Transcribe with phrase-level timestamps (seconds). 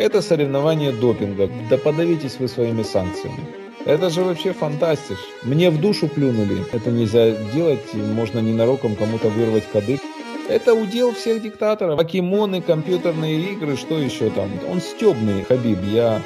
[0.00, 1.50] Это соревнование допинга.
[1.68, 3.44] Да подавитесь вы своими санкциями.
[3.84, 5.18] Это же вообще фантастиш.
[5.42, 6.64] Мне в душу плюнули.
[6.72, 10.00] Это нельзя делать, можно ненароком кому-то вырвать кадык.
[10.48, 11.98] Это удел всех диктаторов.
[11.98, 14.48] Покемоны, компьютерные игры, что еще там.
[14.70, 15.78] Он стебный, Хабиб.
[15.92, 16.22] Я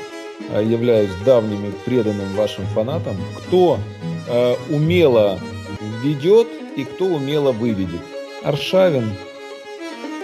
[0.50, 3.16] э, являюсь давним и преданным вашим фанатом.
[3.38, 3.80] Кто
[4.28, 5.40] э, умело
[6.04, 6.46] ведет
[6.76, 8.02] и кто умело выведет.
[8.44, 9.10] Аршавин.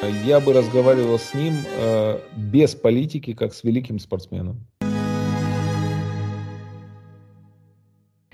[0.02, 4.66] Я бы разговаривал с ним э, без политики, как с великим спортсменом.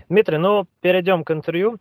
[0.08, 1.78] Дмитрий, ну перейдем к интервью.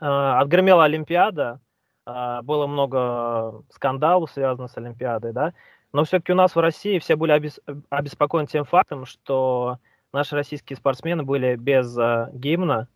[0.00, 1.60] Э, отгремела Олимпиада,
[2.04, 5.54] э, было много скандалов, связанных с Олимпиадой, да,
[5.92, 7.60] но все-таки у нас в России все были обес...
[7.90, 9.78] обеспокоены тем фактом, что
[10.12, 11.96] наши российские спортсмены были без
[12.32, 12.88] гимна,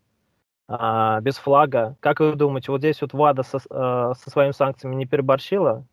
[0.68, 1.96] без флага.
[2.00, 5.86] Как вы думаете, вот здесь вот ВАДА со, со своими санкциями не переборщила?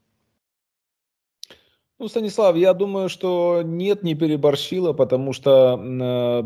[2.00, 6.44] Ну, Станислав, я думаю, что нет, не переборщила, потому что э,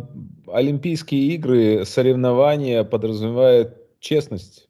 [0.49, 4.69] Олимпийские игры, соревнования подразумевают честность.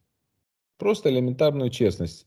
[0.78, 2.26] Просто элементарную честность.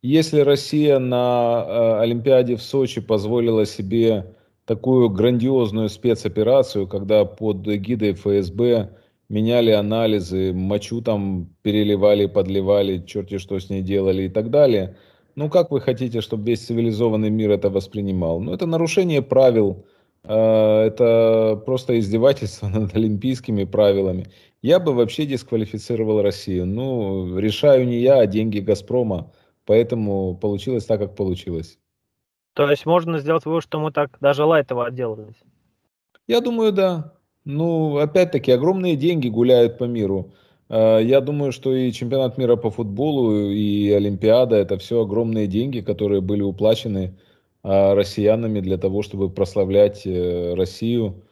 [0.00, 8.14] Если Россия на э, Олимпиаде в Сочи позволила себе такую грандиозную спецоперацию, когда под гидой
[8.14, 8.96] ФСБ
[9.28, 14.96] меняли анализы, мочу там переливали, подливали, черти что с ней делали и так далее–
[15.34, 18.40] ну, как вы хотите, чтобы весь цивилизованный мир это воспринимал?
[18.40, 19.84] Ну, это нарушение правил,
[20.24, 24.26] а, это просто издевательство над олимпийскими правилами.
[24.62, 26.66] Я бы вообще дисквалифицировал Россию.
[26.66, 29.32] Ну, решаю не я, а деньги Газпрома.
[29.64, 31.78] Поэтому получилось так, как получилось.
[32.54, 35.40] То есть можно сделать вывод, что мы так даже лайтово отделались?
[36.26, 37.14] Я думаю, да.
[37.44, 40.32] Ну, опять-таки, огромные деньги гуляют по миру.
[40.72, 45.80] Э, я думаю, что и чемпионат мира по футболу, и Олимпиада– это все огромные деньги,
[45.80, 47.14] которые были уплачены
[47.62, 51.22] э, россиянами для того, чтобы прославлять э, Россию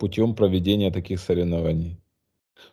[0.00, 2.00] путем проведения таких соревнований.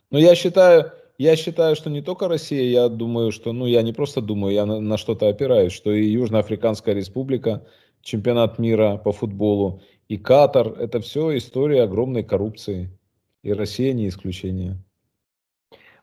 [0.09, 3.94] Но я считаю, я считаю, что не только Россия, я думаю, что, ну, я не
[3.94, 7.63] просто думаю, я на, на что-то опираюсь, что и Южноафриканская республика,
[8.01, 12.90] чемпионат мира по футболу, и Катар– это все история огромной коррупции.
[13.44, 14.84] И Россия не исключение.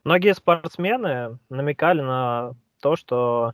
[0.04, 3.52] Многие спортсмены намекали на то, что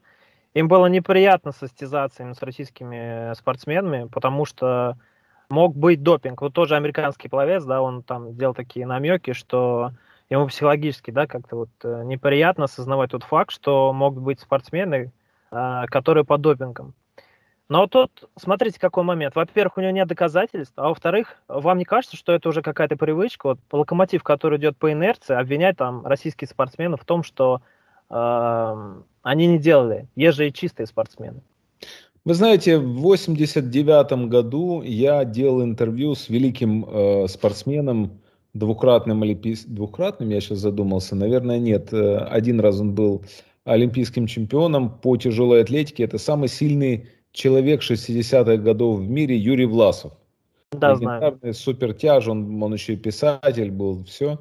[0.54, 4.96] им было неприятно состязаться с российскими спортсменами, потому что
[5.50, 6.40] мог быть допинг.
[6.40, 9.92] Вот тоже американский пловец, да, он там делал такие намеки, что
[10.30, 15.12] ему психологически, да, как-то вот э, неприятно осознавать тот факт, что могут быть спортсмены,
[15.50, 16.94] а, которые под допингом.
[17.68, 19.34] Но тут, смотрите, какой момент.
[19.34, 23.48] Во-первых, у него нет доказательств, а во-вторых, вам не кажется, что это уже какая-то привычка?
[23.48, 27.60] Вот локомотив, который идет по инерции, обвинять там российских спортсменов в том, что
[28.08, 30.08] э, они не делали.
[30.16, 31.42] Есть же и чистые спортсмены.
[32.24, 38.20] Вы знаете, в 89 году я делал интервью с великим э, спортсменом,
[38.54, 41.92] двукратным олимпийским, двукратным, я сейчас задумался, наверное, нет.
[41.92, 43.24] Э, один раз он был
[43.64, 46.04] олимпийским чемпионом по тяжелой атлетике.
[46.04, 50.12] Это самый сильный человек 60-х годов в мире Юрий Власов.
[50.72, 51.38] Да, знаю.
[51.52, 54.38] Супертяж, он, он еще и писатель был, все.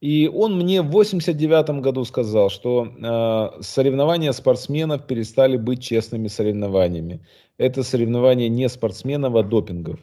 [0.00, 7.20] И он мне в 89 году сказал, что э, соревнования спортсменов перестали быть честными соревнованиями.
[7.58, 10.00] Это соревнования не спортсменов, а допингов.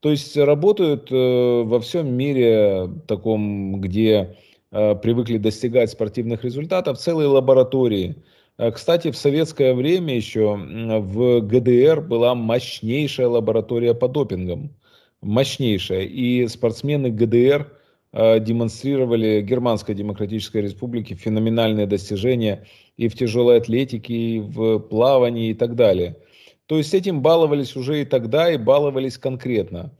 [0.00, 4.36] То есть работают э, во всем мире таком, где
[4.70, 8.14] э, привыкли достигать спортивных результатов, целые лаборатории–
[8.74, 14.74] кстати, в советское время еще в ГДР была мощнейшая лаборатория по допингам.
[15.20, 16.02] Мощнейшая.
[16.02, 17.70] И спортсмены ГДР
[18.12, 25.54] э, демонстрировали Германской Демократической Республике феноменальные достижения и в тяжелой атлетике, и в плавании и
[25.54, 26.16] так далее.
[26.66, 29.92] То есть этим баловались уже и тогда, и баловались конкретно.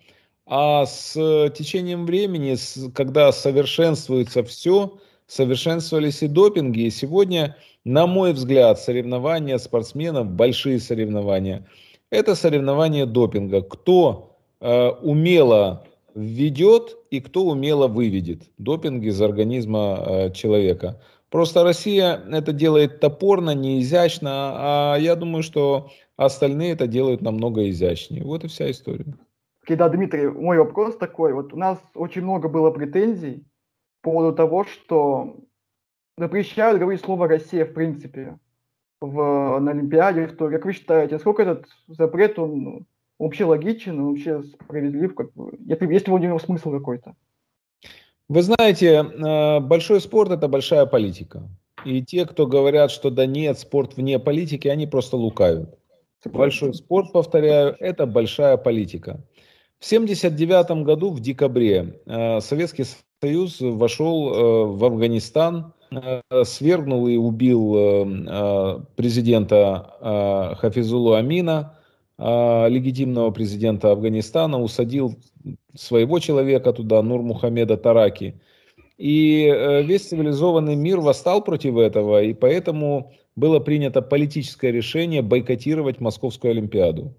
[0.47, 1.13] А с
[1.57, 2.57] течением времени,
[2.93, 7.57] когда совершенствуется все, совершенствовались и допинги, и сегодня
[7.87, 11.69] на мой взгляд, соревнования спортсменов, большие соревнования,
[12.11, 13.63] это соревнования допинга.
[13.63, 21.01] Кто э, умело введет и кто умело выведет допинг из организма э, человека.
[21.31, 27.71] Просто Россия это делает топорно, не изящно, а я думаю, что остальные это делают намного
[27.71, 28.25] изящнее.
[28.25, 29.15] Вот и вся история.
[29.69, 31.33] Да, Дмитрий, мой вопрос такой.
[31.35, 33.45] Вот у нас очень много было претензий
[34.07, 35.37] поводу того, что
[36.17, 38.39] запрещают говорить слово «Россия» в принципе
[39.01, 40.29] в, на Олимпиаде.
[40.29, 42.87] Что, как вы считаете, насколько этот запрет, он ну,
[43.19, 45.13] вообще логичен, он вообще справедлив?
[45.17, 45.31] Как,
[45.67, 47.17] если, если у него смысл какой-то?
[48.29, 51.43] Вы знаете, э, большой спорт– это большая политика.
[51.85, 55.77] И те, кто говорят, что да нет, спорт вне политики, они просто лукавят.
[56.25, 59.21] Большой спорт, повторяю, это большая политика.
[59.81, 62.85] В 1979 году, в декабре, э, Советский
[63.23, 71.79] Союз вошел э, в Афганистан, э, свергнул и убил президента Хафизулу Амина,
[72.19, 75.17] легитимного президента Афганистана, усадил
[75.75, 78.41] своего человека туда, Нур Мухаммеда Тараки.
[78.97, 79.45] И
[79.85, 87.15] весь цивилизованный мир восстал против этого, и поэтому было принято политическое решение бойкотировать Московскую Олимпиаду.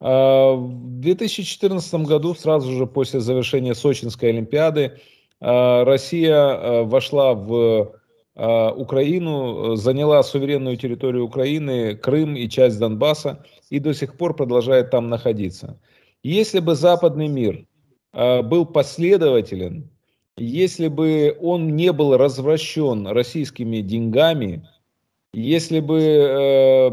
[0.00, 5.00] А, в 2014 году, сразу же после завершения Сочинской Олимпиады,
[5.40, 8.00] а, Россия а, вошла в
[8.36, 15.08] Украину, заняла суверенную территорию Украины, Крым и часть Донбасса, и до сих пор продолжает там
[15.08, 15.80] находиться.
[16.24, 17.64] Если бы западный мир
[18.12, 19.88] был последователен,
[20.36, 24.68] если бы он не был развращен российскими деньгами,
[25.32, 26.90] если бы э,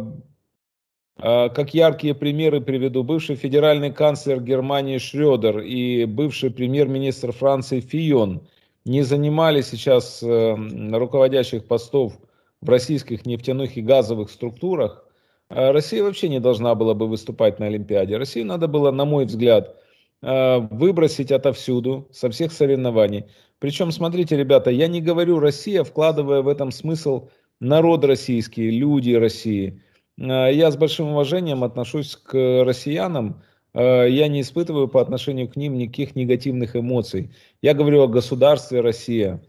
[1.21, 8.41] как яркие примеры приведу бывший федеральный канцлер Германии Шредер и бывший премьер-министр Франции Фион
[8.85, 10.55] не занимали сейчас э,
[10.91, 12.13] руководящих постов
[12.61, 15.05] в российских нефтяных и газовых структурах,
[15.49, 18.17] а Россия вообще не должна была бы выступать на Олимпиаде.
[18.17, 19.75] Россию надо было, на мой взгляд,
[20.23, 23.25] э, выбросить отовсюду, со всех соревнований.
[23.59, 27.29] Причем, смотрите, ребята, я не говорю Россия, вкладывая в этом смысл
[27.59, 29.90] народ российский, люди России– Э,
[30.27, 33.41] я с большим уважением отношусь к россиянам.
[33.73, 37.31] Э, я не испытываю по отношению к ним никаких негативных эмоций.
[37.61, 39.41] Я говорю о государстве Россия.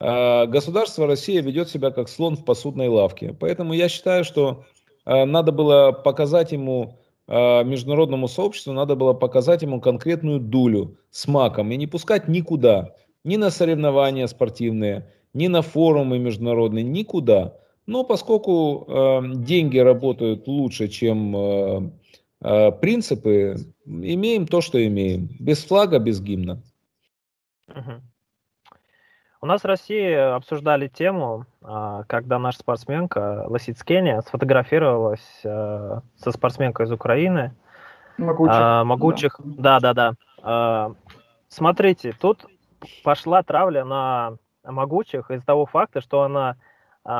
[0.00, 3.34] Э, государство Россия ведет себя как слон в посудной лавке.
[3.38, 4.64] Поэтому я считаю, что
[5.06, 11.76] надо было показать ему, международному сообществу, надо было показать ему конкретную дулю с маком и
[11.76, 12.94] не пускать никуда.
[13.24, 17.54] Ни на соревнования спортивные, ни на форумы международные, никуда.
[17.88, 21.90] Но поскольку э, деньги работают лучше, чем э,
[22.42, 23.56] э, принципы,
[23.86, 25.30] имеем то, что имеем.
[25.40, 26.60] Без флага, без гимна.
[27.68, 28.02] Угу.
[29.40, 36.84] У нас в России обсуждали тему, а, когда наша спортсменка Лосицкеня сфотографировалась э, со спортсменкой
[36.84, 37.54] из Украины.
[38.18, 38.54] Могучих.
[38.54, 39.40] А, могучих.
[39.42, 40.12] Да, да, да.
[40.42, 40.92] да.
[41.48, 42.44] Смотрите, тут
[43.02, 46.56] пошла травля на могучих из-за того факта, что она а,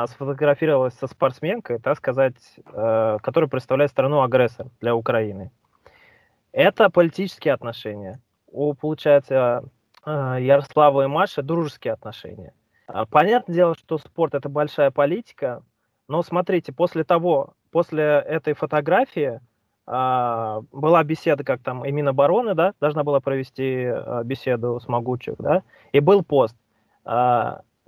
[0.09, 5.51] сфотографировалась со спортсменкой, так сказать, э, которая представляет страну-агрессор для Украины.
[6.53, 8.21] Это политические отношения.
[8.49, 9.65] У, получается,
[10.05, 12.53] э, Ярослава и Маши дружеские отношения.
[12.87, 15.63] А, понятное дело, что спорт это большая политика,
[16.07, 19.41] но смотрите, после того, после этой фотографии
[19.87, 23.91] а, была беседа, как там и Минобороны, да, должна была провести
[24.25, 25.63] беседу с Могучих, да,
[25.93, 26.57] и был пост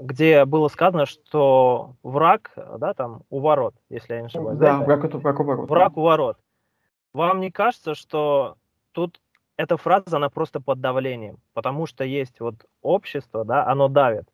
[0.00, 4.58] где было сказано, что враг, да, там, у ворот, если я не ошибаюсь.
[4.58, 5.70] Да, да враг, это, враг у ворот.
[5.70, 6.36] Враг у ворот.
[7.12, 8.56] Вам не кажется, что
[8.92, 9.20] тут
[9.56, 14.26] эта фраза, она просто под давлением, потому что есть вот общество, да, оно давит.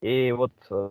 [0.00, 0.90] И вот э,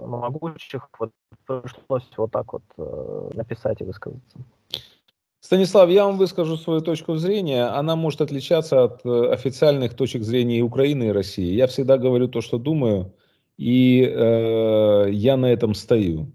[0.00, 1.10] могучих вот
[1.46, 4.38] пришлось вот так вот э, написать и высказаться.
[5.40, 7.64] Станислав, я вам выскажу свою точку зрения.
[7.64, 11.52] Она может отличаться от э, официальных точек зрения и Украины, и России.
[11.52, 13.12] Я всегда говорю то, что думаю.
[13.58, 16.32] И э, я на этом стою.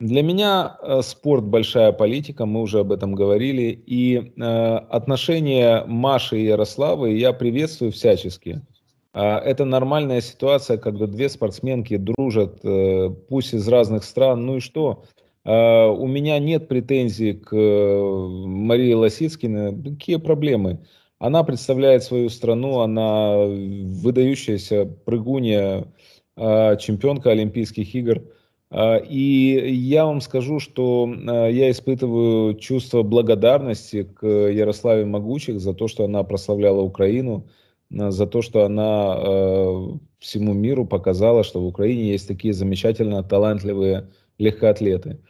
[0.00, 3.82] Для меня э, спорт большая политика, мы уже об этом говорили.
[3.86, 8.60] И э, отношения Маши и Ярославы я приветствую всячески.
[9.12, 14.44] Э, это нормальная ситуация, когда две спортсменки дружат, э, пусть из разных стран.
[14.44, 15.04] Ну и что?
[15.44, 19.96] Э, у меня нет претензий к э, Марии Лосицкиной.
[19.96, 20.80] Какие проблемы?
[21.18, 25.86] Она представляет свою страну, она выдающаяся прыгунья
[26.36, 28.22] чемпионка Олимпийских игр.
[28.76, 35.74] А, и я вам скажу, что а, я испытываю чувство благодарности к Ярославе Могучих за
[35.74, 37.46] то, что она прославляла Украину,
[37.90, 39.14] за то, что она
[40.18, 45.20] всему миру показала, что в Украине есть такие замечательно талантливые легкоатлеты.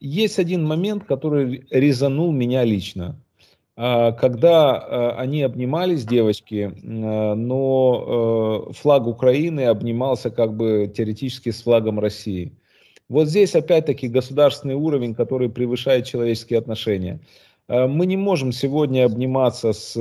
[0.00, 3.20] Есть один момент, который резанул меня лично.
[3.76, 11.62] А, когда а, они обнимались, девочки, а, но флаг Украины обнимался как бы теоретически с
[11.62, 12.56] флагом России.
[13.08, 17.20] Вот здесь опять-таки государственный уровень, который превышает человеческие отношения.
[17.68, 19.92] Мы не можем сегодня обниматься с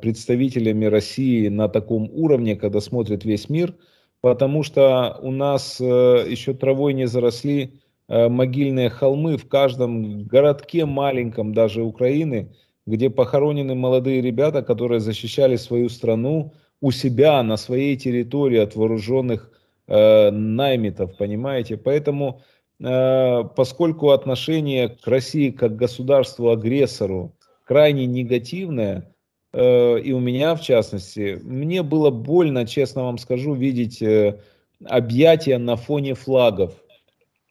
[0.00, 3.74] представителями России на таком уровне, когда смотрит весь мир,
[4.20, 11.82] потому что у нас еще травой не заросли могильные холмы в каждом городке маленьком даже
[11.82, 12.52] Украины,
[12.86, 19.52] где похоронены молодые ребята, которые защищали свою страну у себя, на своей территории от вооруженных
[19.86, 21.76] э, наймитов, понимаете?
[21.76, 22.42] Поэтому,
[22.80, 27.34] э, поскольку отношение к России как государству-агрессору
[27.64, 29.14] крайне негативное,
[29.52, 34.40] э, и у меня в частности, мне было больно, честно вам скажу, видеть э,
[34.84, 36.74] объятия на фоне флагов.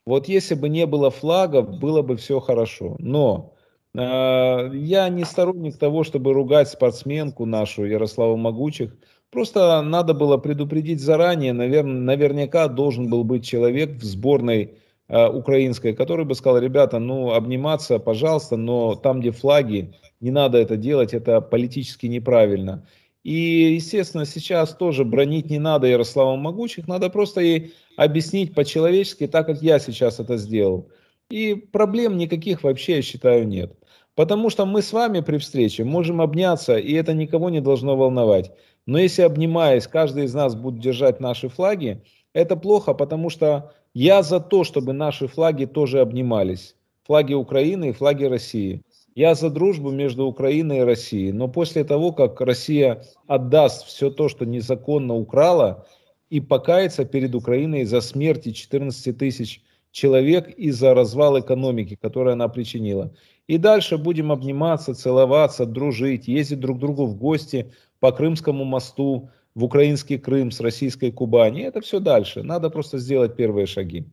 [0.05, 2.95] Вот если бы не было флагов, было бы все хорошо.
[2.99, 3.53] Но
[3.93, 8.95] я не сторонник того, чтобы ругать спортсменку нашу Ярославу Могучих.
[9.31, 11.53] Просто надо было предупредить заранее.
[11.53, 14.75] Наверное, наверняка должен был быть человек в сборной
[15.07, 20.57] э, украинской, который бы сказал, ребята, ну обниматься, пожалуйста, но там, где флаги, не надо
[20.57, 22.85] это делать, это политически неправильно.
[23.23, 29.45] И, естественно, сейчас тоже бронить не надо Ярослава Могучих, надо просто ей объяснить по-человечески, так
[29.45, 30.89] как я сейчас это сделал.
[31.29, 33.77] И проблем никаких вообще, я считаю, нет.
[34.15, 38.51] Потому что мы с вами при встрече можем обняться, и это никого не должно волновать.
[38.85, 42.03] Но если обнимаясь, каждый из нас будет держать наши флаги,
[42.33, 46.75] это плохо, потому что я за то, чтобы наши флаги тоже обнимались.
[47.05, 48.81] Флаги Украины и флаги России.
[49.15, 51.31] Я за дружбу между Украиной и Россией.
[51.33, 55.85] Но после того, как Россия отдаст все то, что незаконно украла,
[56.29, 62.47] и покается перед Украиной за смерти 14 тысяч человек и за развал экономики, который она
[62.47, 63.13] причинила.
[63.51, 69.29] И дальше будем обниматься, целоваться, дружить, ездить друг к другу в гости, по Крымскому мосту,
[69.55, 71.63] в украинский Крым с российской Кубани.
[71.63, 72.43] Это все дальше.
[72.43, 74.05] Надо просто сделать первые шаги.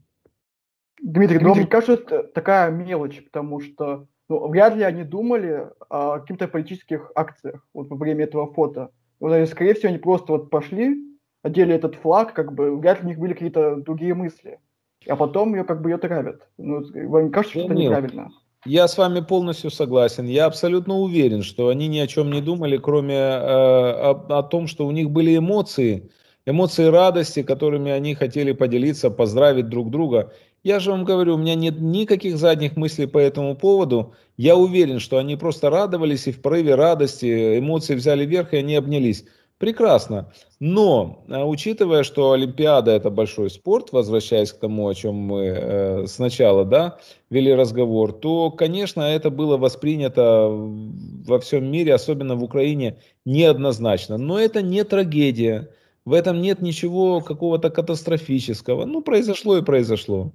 [1.01, 6.19] Дмитрий, ну, мне кажется, это такая мелочь, потому что ну, вряд ли они думали о
[6.19, 8.91] каких-то политических акциях вот во время этого фото.
[9.21, 10.97] Вот, скорее всего, они просто вот пошли,
[11.45, 14.59] одели этот флаг, как бы, вряд ли у них были какие-то другие мысли.
[15.07, 16.49] А потом ее как бы ее травят.
[16.59, 18.33] Ну, вам кажется, что это неправильно?
[18.67, 20.27] Я с вами полностью согласен.
[20.27, 24.67] Я абсолютно уверен, что они ни о чем не думали, кроме э, о, о том,
[24.67, 26.11] что у них были эмоции,
[26.45, 30.33] эмоции радости, которыми они хотели поделиться, поздравить друг друга.
[30.65, 34.15] Я же вам говорю, у меня нет никаких задних мыслей по этому поводу.
[34.37, 38.75] Я уверен, что они просто радовались и в порыве радости эмоции взяли верх и они
[38.75, 39.25] обнялись.
[39.59, 40.33] Прекрасно.
[40.61, 46.07] Но, а, учитывая, что Олимпиада это большой спорт, возвращаясь к тому, о чем мы э,
[46.07, 46.99] сначала да,
[47.29, 54.17] вели разговор, то, конечно, это было воспринято во всем мире, особенно в Украине, неоднозначно.
[54.17, 55.71] Но это не трагедия.
[56.05, 58.85] В этом нет ничего какого-то катастрофического.
[58.85, 60.33] Ну, произошло и произошло.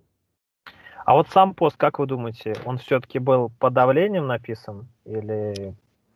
[1.06, 5.76] А вот сам пост, как вы думаете, он все-таки был под давлением написан или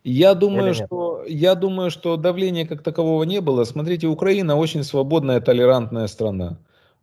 [0.10, 3.66] я думаю, что, я думаю, что давления как такового не было.
[3.66, 6.58] Смотрите, Украина очень свободная, толерантная страна.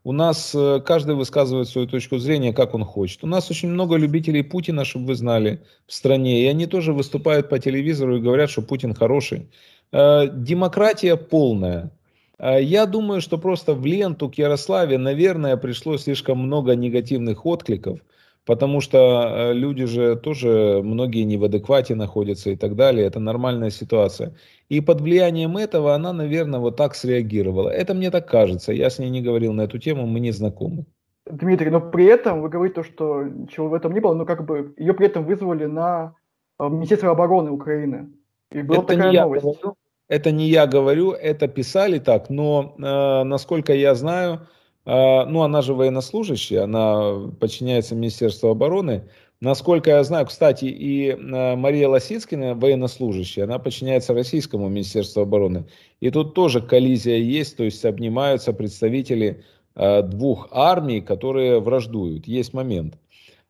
[0.04, 3.22] У нас э, каждый высказывает свою точку зрения, как он хочет.
[3.22, 6.42] У нас очень много любителей Путина, чтобы вы знали, в стране.
[6.42, 9.48] И они тоже выступают по телевизору и говорят, что Путин хороший.
[9.92, 11.90] Э, демократия полная.
[12.38, 18.00] Э, я думаю, что просто в ленту к Ярославе, наверное, пришло слишком много негативных откликов
[18.46, 23.20] потому что э, люди же тоже, многие не в адеквате находятся и так далее, это
[23.20, 24.34] нормальная ситуация.
[24.68, 27.70] И под влиянием этого она, наверное, вот так среагировала.
[27.70, 30.84] Это мне так кажется, я с ней не говорил на эту тему, мы не знакомы.
[31.26, 34.44] Дмитрий, но при этом вы говорите то, что ничего в этом не было, но как
[34.44, 36.14] бы ее при этом вызвали на
[36.58, 38.10] э, Министерство обороны Украины.
[38.52, 39.42] И была это такая новость.
[39.42, 39.76] Говорю,
[40.08, 44.46] это не я говорю, это писали так, но э, насколько я знаю,
[44.86, 49.04] ну, она же военнослужащая, она подчиняется Министерству обороны.
[49.44, 55.66] Насколько я знаю, кстати, и а, Мария Лосицкина, военнослужащая, она подчиняется Российскому Министерству обороны.
[56.00, 62.26] И тут тоже коллизия есть, то есть обнимаются представители а, двух армий, которые враждуют.
[62.26, 62.96] Есть момент.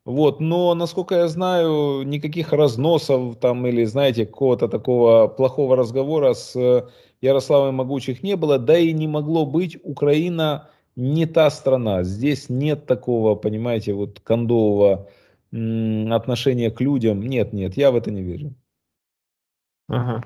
[0.03, 6.55] Вот, но, насколько я знаю, никаких разносов там или, знаете, какого-то такого плохого разговора с
[7.21, 9.77] Ярославом Могучих не было, да и не могло быть.
[9.81, 12.03] Украина не та страна.
[12.03, 15.07] Здесь нет такого, понимаете, вот кондового
[15.51, 17.21] отношения к людям.
[17.21, 18.53] Нет, нет, я в это не верю.
[19.89, 20.23] Угу.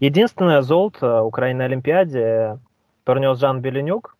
[0.00, 2.58] Единственное золото Украины Олимпиаде
[3.04, 4.16] принес Жан Беленюк.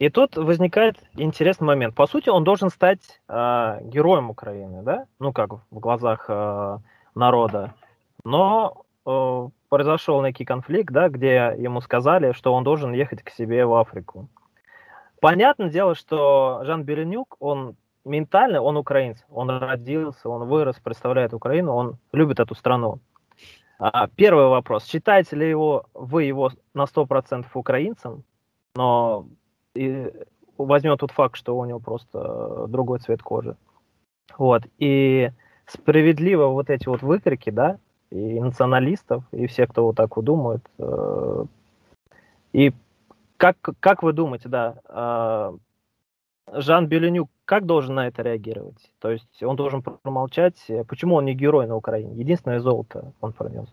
[0.00, 1.94] И тут возникает интересный момент.
[1.94, 5.06] По сути, он должен стать э, героем Украины, да?
[5.20, 6.78] Ну, как в глазах э,
[7.14, 7.74] народа.
[8.24, 13.64] Но э, произошел некий конфликт, да, где ему сказали, что он должен ехать к себе
[13.66, 14.28] в Африку.
[15.24, 21.72] Понятное дело, что Жан Беленюк, он ментально, он украинец, он родился, он вырос, представляет Украину,
[21.72, 22.98] он любит эту страну.
[23.78, 28.22] А, первый вопрос, считаете ли его, вы его на 100% украинцем,
[28.76, 29.26] но
[29.74, 30.12] и
[30.58, 33.56] возьмем тот факт, что у него просто другой цвет кожи.
[34.36, 35.30] Вот, и
[35.64, 37.78] справедливо вот эти вот выкрики, да,
[38.10, 41.44] и националистов, и всех, кто вот так вот думает, э,
[42.52, 42.74] и
[43.36, 48.90] как, как вы думаете, да, э, Жан Беленюк как должен на это реагировать?
[49.00, 50.56] То есть он должен промолчать,
[50.88, 52.14] почему он не герой на Украине?
[52.14, 53.68] Единственное золото он пронес.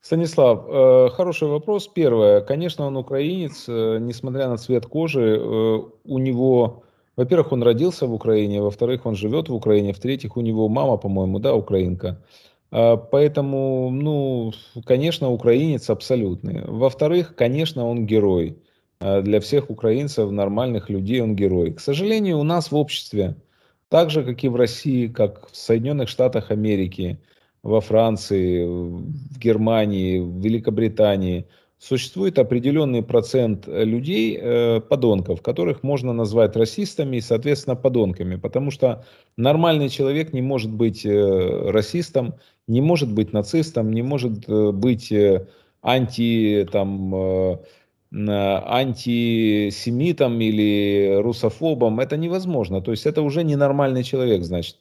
[0.00, 1.88] Станислав, э, хороший вопрос.
[1.88, 6.84] Первое, конечно, он украинец, э, несмотря на цвет кожи, э, у него,
[7.16, 11.40] во-первых, он родился в Украине, во-вторых, он живет в Украине, в-третьих, у него мама, по-моему,
[11.40, 12.22] да, украинка.
[12.70, 14.52] А, поэтому, ну,
[14.84, 16.62] конечно, украинец абсолютный.
[16.64, 18.56] Во-вторых, конечно, он герой.
[19.00, 21.72] А, для всех украинцев, нормальных людей, он герой.
[21.72, 23.36] К сожалению, у нас в обществе,
[23.88, 27.18] так же, как и в России, как в Соединенных Штатах Америки,
[27.62, 31.46] во Франции, в Германии, в Великобритании
[31.78, 39.04] существует определенный процент людей, э, подонков, которых можно назвать расистами и, соответственно, подонками, потому что
[39.36, 42.34] нормальный человек не может быть э, расистом,
[42.66, 45.12] не может быть нацистом, не может э, быть
[45.82, 47.60] анти, там,
[48.12, 52.00] антисемитом или русофобом.
[52.00, 52.80] Это невозможно.
[52.80, 54.76] То есть это уже ненормальный человек, значит.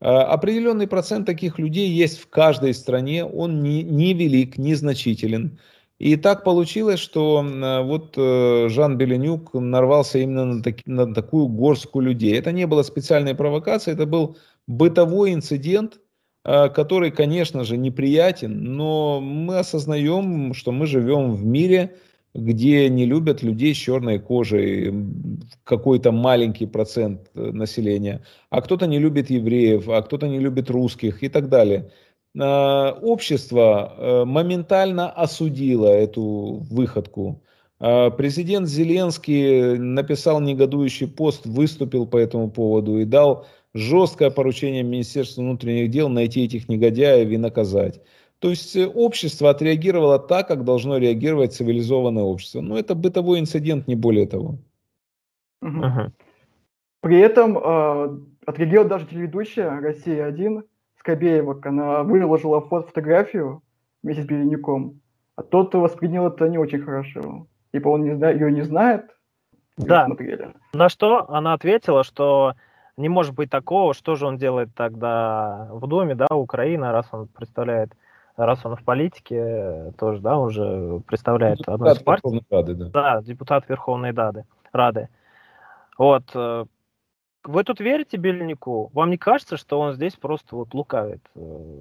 [0.00, 5.58] Э, определенный процент таких людей есть в каждой стране, он не, не велик, не значителен.
[5.98, 7.42] И так получилось, что
[7.84, 12.36] вот э, Жан Беленюк нарвался именно на, таки, на такую горстку людей.
[12.36, 16.00] Это не было специальной провокацией, это был бытовой инцидент,
[16.42, 21.96] который, конечно же, неприятен, но мы осознаем, что мы живем в мире,
[22.34, 24.92] где не любят людей с черной кожей,
[25.62, 31.22] какой-то маленький процент э, населения, а кто-то не любит евреев, а кто-то не любит русских
[31.22, 31.90] и так далее.
[32.38, 37.42] А, общество э, моментально осудило эту выходку.
[37.78, 45.42] А, президент Зеленский написал негодующий пост, выступил по этому поводу и дал жесткое поручение Министерству
[45.42, 48.00] внутренних дел найти этих негодяев и наказать.
[48.44, 52.60] То есть э, общество отреагировало так, как должно реагировать цивилизованное общество.
[52.60, 54.58] Но это бытовой инцидент, не более того.
[55.62, 56.12] Угу.
[57.00, 60.62] При этом э, отреагировала даже телеведущая «Россия-1»
[60.98, 61.58] Скобеева.
[61.64, 63.62] Она выложила фото, фотографию
[64.02, 65.00] вместе с Беленюком,
[65.36, 67.46] а тот воспринял это не очень хорошо.
[67.72, 69.06] Типа он не зна- ее не знает.
[69.78, 70.06] Да.
[70.74, 72.56] На что она ответила, что
[72.98, 77.26] не может быть такого, что же он делает тогда в Доме, да, Украина, раз он
[77.28, 77.94] представляет
[78.36, 82.42] раз он в политике тоже, да, уже представляет депутат одну из партий.
[82.50, 82.88] Рады, да.
[82.88, 84.44] да, депутат Верховной Рады.
[84.72, 85.08] Рады.
[85.98, 86.24] Вот.
[86.34, 86.64] Э,
[87.44, 88.90] вы тут верите Бельнику?
[88.92, 91.80] Вам не кажется, что он здесь просто вот лукавит, э,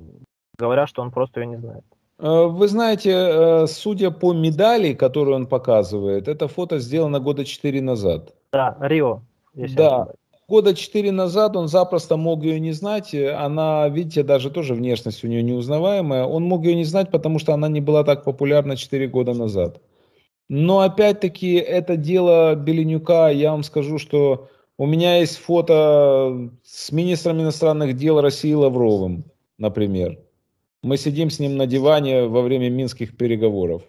[0.57, 1.83] говоря, что он просто ее не знает?
[2.19, 8.33] Э, вы знаете, судя по медали, которую он показывает, это фото сделано года четыре назад.
[8.51, 9.21] Да, Рио.
[9.55, 10.07] Да,
[10.47, 13.13] года четыре назад он запросто мог ее не знать.
[13.15, 16.25] Она, видите, даже тоже внешность у нее неузнаваемая.
[16.25, 19.81] Он мог ее не знать, потому что она не была так популярна четыре года назад.
[20.49, 23.29] Но опять-таки это дело Беленюка.
[23.29, 29.25] Я вам скажу, что у меня есть фото с министром иностранных дел России Лавровым,
[29.57, 30.19] например.
[30.81, 33.83] Мы сидим с ним на диване во время минских переговоров.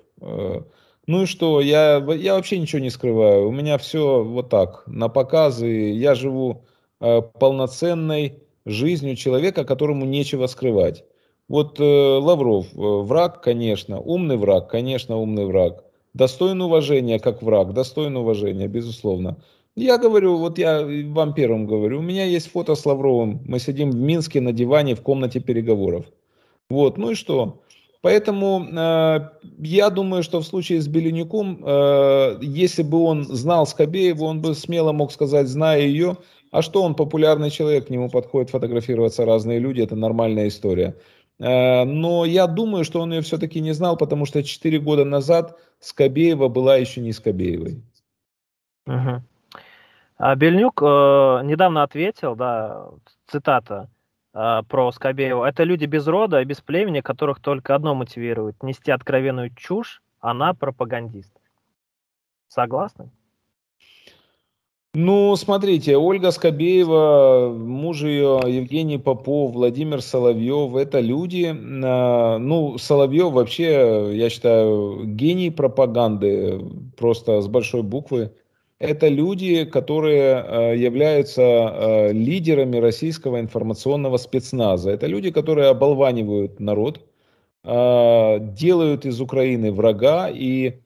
[1.07, 3.49] Ну и что, я, я вообще ничего не скрываю.
[3.49, 5.91] У меня все вот так, на показы.
[5.93, 6.65] Я живу
[7.01, 11.05] э, полноценной жизнью человека, которому нечего скрывать.
[11.49, 15.85] Вот э, Лавров, э, враг, конечно, умный враг, конечно, умный враг.
[16.15, 19.37] Достоин уважения как враг, достоин уважения, безусловно.
[19.77, 23.41] Я говорю, вот я вам первым говорю, у меня есть фото с Лавровым.
[23.45, 26.07] Мы сидим в Минске на диване в комнате переговоров.
[26.71, 27.61] Вот, ну и что?
[28.05, 34.27] Поэтому э, я думаю, что в случае с Беленюком, э, если бы он знал Скобееву,
[34.27, 36.19] он бы смело мог сказать, зная ее,
[36.51, 40.95] а что он популярный человек, к нему подходят фотографироваться разные люди, это нормальная история.
[41.39, 45.59] Э, но я думаю, что он ее все-таки не знал, потому что 4 года назад
[45.81, 47.83] Скобеева была еще не Скобеевой.
[48.87, 49.23] Угу.
[50.19, 52.87] А Бельнюк э, недавно ответил, да,
[53.29, 53.89] цитата,
[54.35, 55.47] про Скобеева.
[55.47, 60.55] Это люди без рода и без племени, которых только одно мотивирует– нести откровенную чушь, она
[60.55, 61.33] пропагандист.
[62.49, 63.11] Согласны?
[64.97, 71.53] Ну, смотрите, Ольга Скобеева, муж ее Евгений Попов, Владимир Соловьев, это люди,
[71.85, 76.61] а, ну, Соловьев вообще, я считаю, гений пропаганды,
[76.97, 78.35] просто с большой буквы
[78.85, 84.91] это люди, которые э, являются э, лидерами российского информационного спецназа.
[84.91, 87.01] Это люди, которые оболванивают народ,
[87.65, 90.81] э, делают из Украины врага и,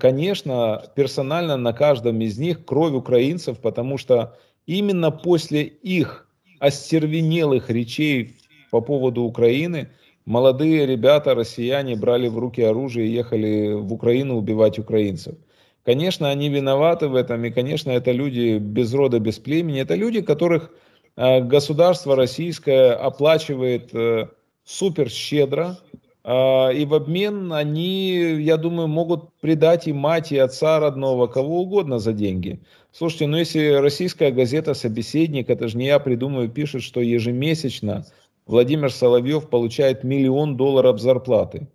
[0.00, 8.36] конечно, персонально на каждом из них кровь украинцев, потому что именно после их остервенелых речей
[8.70, 9.88] по поводу Украины
[10.26, 15.36] молодые ребята, россияне, брали в руки оружие и ехали в Украину убивать украинцев.
[15.84, 20.20] Конечно, они виноваты в этом, и, конечно, это люди без рода, без племени, это люди,
[20.20, 20.70] которых
[21.16, 24.28] э, государство российское оплачивает э,
[24.64, 25.78] супер щедро,
[26.22, 28.10] э, и в обмен они,
[28.42, 32.60] я думаю, могут предать и мать, и отца родного, кого угодно за деньги.
[32.92, 38.04] Слушайте, ну если российская газета «Собеседник», это же не я придумываю, пишет, что ежемесячно
[38.46, 41.68] Владимир Соловьев получает миллион долларов зарплаты.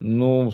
[0.00, 0.52] Ну,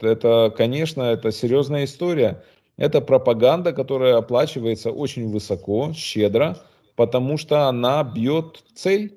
[0.00, 2.42] это, конечно, это серьезная история.
[2.76, 6.58] Это пропаганда, которая оплачивается очень высоко, щедро,
[6.96, 9.16] потому что она бьет цель.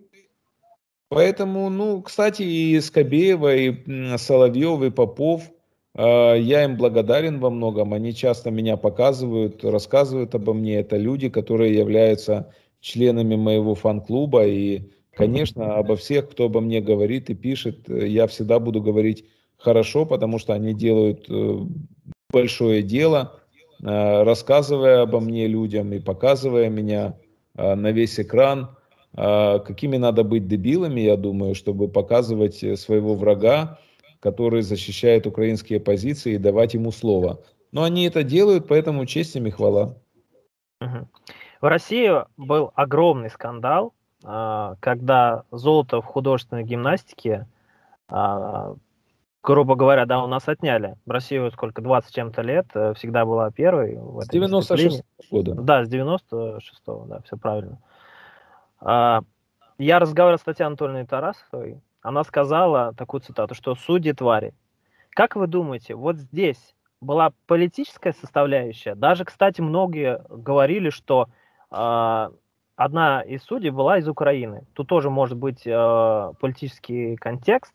[1.10, 5.44] Поэтому, ну, кстати, и Скобеева, и Соловьев, и Попов,
[5.96, 6.02] э,
[6.40, 7.94] я им благодарен во многом.
[7.94, 10.80] Они часто меня показывают, рассказывают обо мне.
[10.80, 14.46] Это люди, которые являются членами моего фан-клуба.
[14.46, 19.26] И, конечно, обо всех, кто обо мне говорит и пишет, я всегда буду говорить
[19.64, 21.60] хорошо, потому что они делают э,
[22.30, 23.40] большое дело,
[23.82, 27.16] э, рассказывая обо мне людям и показывая меня
[27.56, 28.76] э, на весь экран,
[29.16, 33.78] какими надо быть дебилами, я думаю, чтобы показывать своего врага,
[34.20, 37.40] который защищает украинские позиции и давать ему слово.
[37.72, 39.96] Но они это делают, поэтому честь им и хвала.
[40.80, 41.08] В
[41.62, 47.46] России был огромный скандал, когда золото в художественной гимнастике
[49.44, 50.96] грубо говоря, да, у нас отняли.
[51.06, 54.00] Россию сколько, 20 чем-то лет, э, всегда была первой.
[54.22, 55.56] с 96 -го года.
[55.56, 57.80] Да, с 96-го, да, все правильно.
[58.80, 59.22] А,
[59.78, 64.54] я разговаривал с Татьяной Анатольевной Тарасовой, она сказала такую цитату, что судьи твари.
[65.12, 68.96] Как вы думаете, вот здесь была политическая составляющая?
[68.96, 71.28] Даже, кстати, многие говорили, что
[71.72, 72.30] э,
[72.76, 74.66] одна из судей была из Украины.
[74.74, 77.74] Тут тоже может быть э, политический контекст.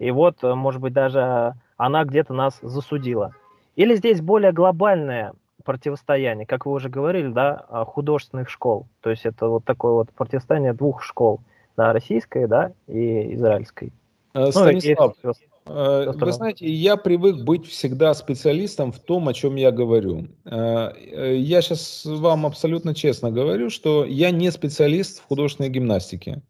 [0.00, 3.34] И вот, э, может быть, даже она где-то нас засудила.
[3.76, 8.86] Или здесь более глобальное противостояние, как вы уже говорили, да, а, художественных школ.
[9.02, 11.40] То есть это вот такое вот противостояние двух школ,
[11.76, 13.92] да, российской, да, и израильской.
[14.32, 15.32] Э, Станислав, ну,
[15.66, 20.28] э, вы знаете, я привык быть всегда специалистом в том, о чем я говорю.
[20.46, 26.40] Я сейчас вам абсолютно честно говорю, что я не специалист в художественной гимнастике.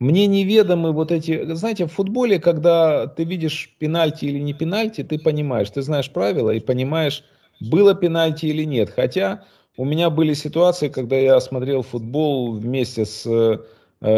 [0.00, 5.18] Мне неведомы вот эти, знаете, в футболе, когда ты видишь пенальти или не пенальти, ты
[5.18, 7.22] понимаешь, ты знаешь правила и понимаешь,
[7.60, 8.88] было пенальти или нет.
[8.88, 9.44] Хотя
[9.76, 13.58] у меня были ситуации, когда я смотрел футбол вместе с э,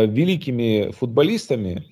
[0.07, 1.85] великими футболистами,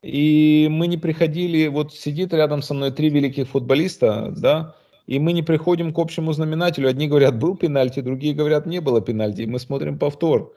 [0.00, 4.74] и мы не приходили, вот сидит рядом со мной три великих футболиста, да,
[5.06, 6.88] и мы не приходим к общему знаменателю.
[6.88, 10.54] Одни говорят, был пенальти, другие говорят, не было пенальти, и мы смотрим повтор.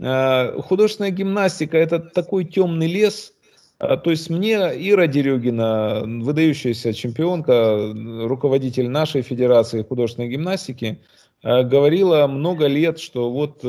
[0.00, 3.32] Э, художественная гимнастика– это такой темный лес.
[3.78, 7.92] Э, то есть мне Ира Дерюгина, выдающаяся чемпионка,
[8.26, 11.00] руководитель нашей Федерации художественной гимнастики,
[11.42, 13.64] э, говорила много лет, что вот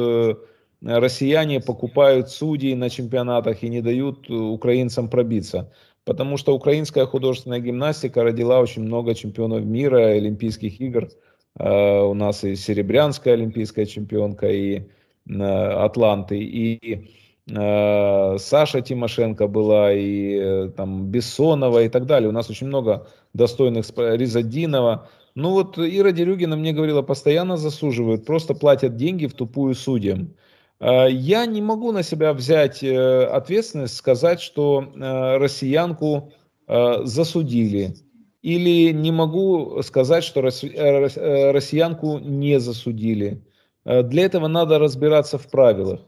[0.81, 5.71] россияне покупают судей на чемпионатах и не дают украинцам пробиться.
[6.03, 11.09] Потому что украинская художественная гимнастика родила очень много чемпионов мира, Олимпийских игр.
[11.57, 14.83] У нас и серебрянская олимпийская чемпионка, и
[15.27, 17.09] Атланты, и
[17.49, 22.29] э, Саша Тимошенко была, и э, там Бессонова и так далее.
[22.29, 25.09] У нас очень много достойных, Ризадинова.
[25.33, 30.35] Ну вот Ира Дерюгина мне говорила, постоянно засуживают, просто платят деньги в тупую судьям.
[30.79, 36.33] Э, я не могу на себя взять э, ответственность сказать, что россиянку
[36.67, 37.95] засудили.
[38.41, 43.43] Или не могу сказать, что россиянку не засудили.
[43.85, 46.01] Э, для этого надо разбираться в правилах.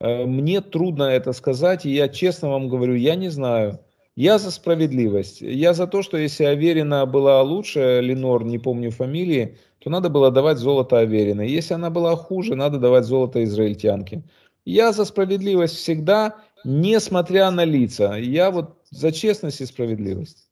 [0.00, 3.80] Э, мне трудно это сказать, и я честно вам говорю, я не знаю.
[4.16, 5.40] Я за справедливость.
[5.40, 10.30] Я за то, что если Аверина была лучше, Ленор, не помню фамилии, то надо было
[10.30, 11.42] давать золото Аверина.
[11.42, 14.22] Если она была хуже, надо давать золото израильтянке.
[14.64, 18.14] Я за справедливость всегда, несмотря на лица.
[18.14, 20.48] Я вот за честность и справедливость.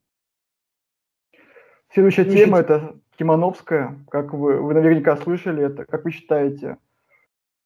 [1.94, 6.78] Следующая тема– это Тимановская, как вы, вы наверняка слышали это, как вы считаете,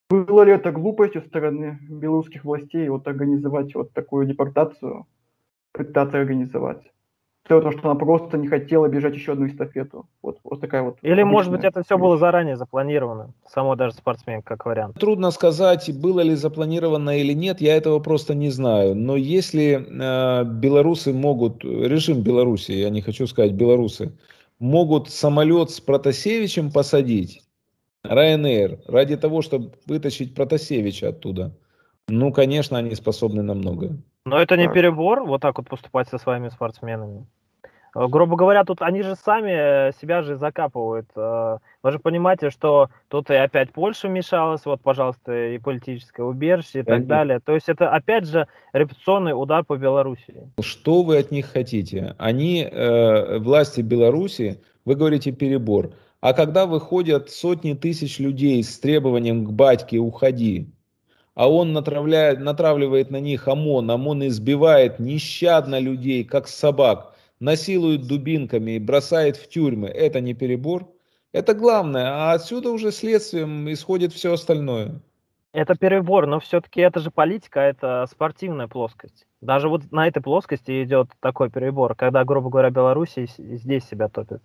[0.09, 5.05] было ли это глупостью стороны белорусских властей вот организовать вот такую депортацию,
[5.73, 6.91] пытаться организовать?
[7.43, 10.05] Потому что она просто не хотела бежать еще одну эстафету.
[10.21, 10.97] Вот, вот такая вот.
[11.01, 14.99] Или, может быть, это все было заранее запланировано, само даже спортсмен, как вариант.
[14.99, 18.95] Трудно сказать, было ли запланировано или нет, я этого просто не знаю.
[18.95, 24.11] Но если э, белорусы могут, режим Беларуси, я не хочу сказать белорусы,
[24.59, 27.43] могут самолет с Протасевичем посадить,
[28.05, 31.55] Ryanair, ради того, чтобы вытащить Протасевича оттуда,
[32.07, 33.97] ну, конечно, они способны на многое.
[34.25, 37.27] Но это не перебор, вот так вот поступать со своими спортсменами.
[37.95, 41.07] Э, грубо говоря, тут они же сами себя же закапывают.
[41.15, 46.83] Вы же понимаете, что тут и опять Польша вмешалась, вот, пожалуйста, и политическое убежище и
[46.83, 47.07] так Конечно.
[47.07, 47.39] далее.
[47.39, 50.51] То есть это опять же репутационный удар по Белоруссии.
[50.59, 52.15] Что вы от них хотите?
[52.17, 55.91] Они, э, власти Беларуси, вы говорите перебор.
[56.19, 60.69] А когда выходят сотни тысяч людей с требованием к батьке «уходи»,
[61.35, 68.71] а он натравляет, натравливает на них ОМОН, ОМОН избивает нещадно людей, как собак, насилует дубинками
[68.71, 70.87] и бросает в тюрьмы, это не перебор?
[71.33, 75.01] Это главное, а отсюда уже следствием исходит все остальное.
[75.53, 79.25] Это перебор, но все-таки это же политика, это спортивная плоскость.
[79.41, 84.41] Даже вот на этой плоскости идет такой перебор, когда, грубо говоря, Белоруссия здесь себя топит.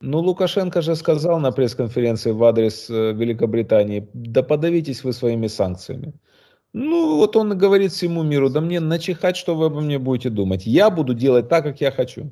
[0.00, 6.12] Ну, Лукашенко же сказал на пресс-конференции в адрес э, Великобритании, да подавитесь вы своими санкциями.
[6.72, 10.66] Ну, вот он говорит всему миру, да мне начихать, что вы обо мне будете думать.
[10.66, 12.30] Я буду делать так, как я хочу.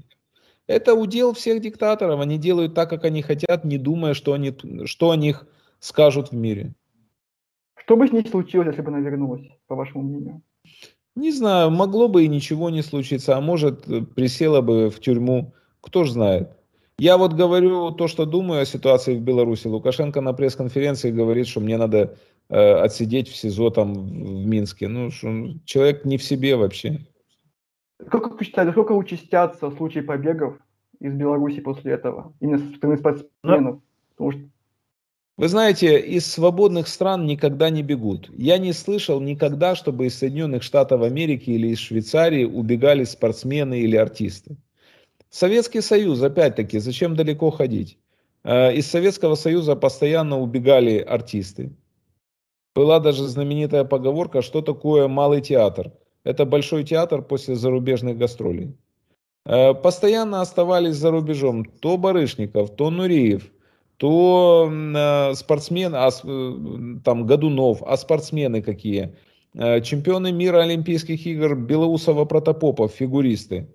[0.66, 2.20] Это удел всех диктаторов.
[2.20, 5.46] Они делают так, как они хотят, не думая, что, они, что о них
[5.78, 6.74] скажут в мире.
[7.76, 10.42] Что бы с ней случилось, если бы она вернулась, по вашему мнению?
[11.16, 16.04] Не знаю, могло бы и ничего не случиться, а может, присела бы в тюрьму, кто
[16.04, 16.56] ж знает.
[16.98, 19.66] Я вот говорю то, что думаю о ситуации в Беларуси.
[19.66, 22.16] Лукашенко на пресс-конференции говорит, что мне надо э,
[22.50, 24.88] отсидеть в СИЗО там в Минске.
[24.88, 25.28] Ну, что,
[25.64, 27.00] человек не в себе вообще.
[28.10, 30.58] Как вы считаете, сколько участятся случаи побегов
[30.98, 32.32] из Беларуси после этого?
[32.40, 33.80] Именно со стороны спортсменов?
[34.16, 34.40] Потому что
[35.40, 38.30] вы знаете, из свободных стран никогда не бегут.
[38.36, 43.96] Я не слышал никогда, чтобы из Соединенных Штатов Америки или из Швейцарии убегали спортсмены или
[43.96, 44.58] артисты.
[45.30, 47.96] Советский Союз, опять-таки, зачем далеко ходить?
[48.44, 51.72] Э, из Советского Союза постоянно убегали артисты.
[52.74, 55.92] Была даже знаменитая поговорка, что такое малый театр.
[56.24, 58.76] Это большой театр после зарубежных гастролей.
[59.44, 63.50] Э, постоянно оставались за рубежом то Барышников, то Нуриев,
[63.96, 66.10] то э, спортсмен, а,
[67.04, 69.16] там Годунов, а спортсмены какие?
[69.52, 73.66] Чемпионы мира Олимпийских игр Белоусова-Протопопов, фигуристы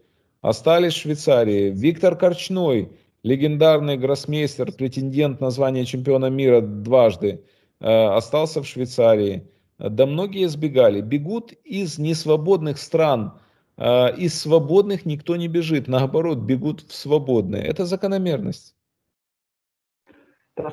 [0.42, 1.70] остались в Швейцарии.
[1.70, 2.90] Виктор Корчной,
[3.24, 9.50] легендарный гроссмейстер, претендент на звание чемпиона мира дважды, э, остался в Швейцарии.
[9.78, 11.02] Да многие сбегали.
[11.02, 13.40] Бегут из несвободных стран.
[13.78, 15.88] Э, из свободных никто не бежит.
[15.88, 17.64] Наоборот, бегут в свободные.
[17.64, 18.76] Это закономерность.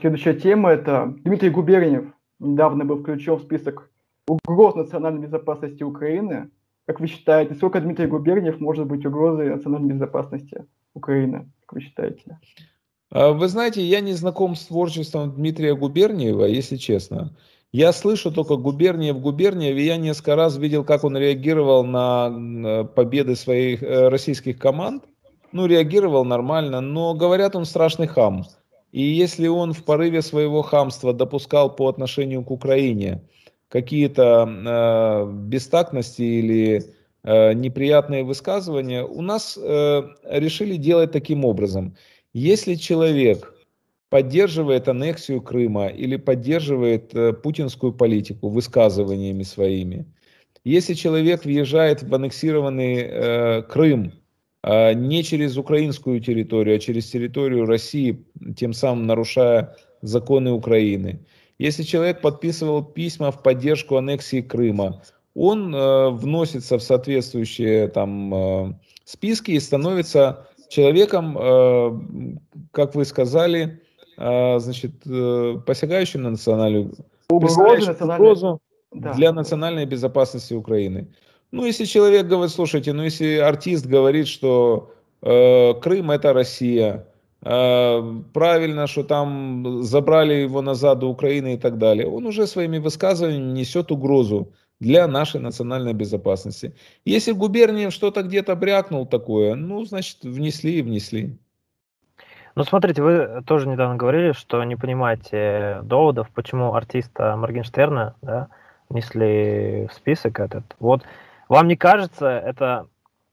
[0.00, 2.12] Следующая тема– это Дмитрий Губерниев.
[2.38, 3.90] Недавно был включен в список
[4.28, 6.50] угроз национальной безопасности Украины–
[6.86, 11.50] как вы считаете, сколько Дмитрий Губерниев может быть угрозой национальной безопасности Украины?
[11.60, 12.38] Как вы считаете?
[13.12, 17.36] А, вы знаете, я не знаком с творчеством Дмитрия Губерниева, если честно.
[17.70, 23.36] Я слышу только Губерниев, Губерниев, и я несколько раз видел, как он реагировал на победы
[23.36, 25.04] своих э, российских команд.
[25.52, 28.46] Ну, реагировал нормально, но говорят, он страшный хам.
[28.92, 33.22] И если он в порыве своего хамства допускал по отношению к Украине
[33.68, 36.84] какие-то э, бестактности или
[37.24, 41.96] э, неприятные высказывания, у нас э, решили делать таким образом.
[42.34, 43.54] Если человек
[44.08, 50.06] поддерживает аннексию Крыма или поддерживает э, путинскую политику высказываниями своими,
[50.64, 54.12] если человек въезжает в аннексированный э, Крым
[54.62, 58.24] э, не через украинскую территорию, а через территорию России,
[58.56, 61.20] тем самым нарушая законы Украины,
[61.58, 65.02] если человек подписывал письма в поддержку аннексии Крыма,
[65.34, 71.98] он э, вносится в соответствующие там э, списки и становится человеком, э,
[72.70, 73.80] как вы сказали,
[74.18, 76.92] э, значит, э, посягающим на национальную
[77.28, 78.60] угрозу
[78.92, 79.12] да.
[79.12, 81.06] для национальной безопасности Украины.
[81.50, 84.90] Ну, если человек говорит, слушайте, ну, если артист говорит, что
[85.22, 87.06] э, Крым это Россия,
[87.44, 88.00] Э,
[88.32, 92.06] правильно, что там забрали его назад до Украины и так далее.
[92.06, 94.52] Он уже своими высказываниями несет угрозу
[94.82, 96.74] для нашей национальной безопасности.
[97.04, 101.38] Если Губерниев что-то где-то брякнул такое, ну, значит, внесли и внесли.
[102.56, 108.48] Ну, смотрите, вы тоже недавно говорили, что не понимаете доводов, почему артиста Моргенштерна да,
[108.90, 110.64] внесли в список этот.
[110.80, 111.02] Вот
[111.48, 112.88] вам не кажется, это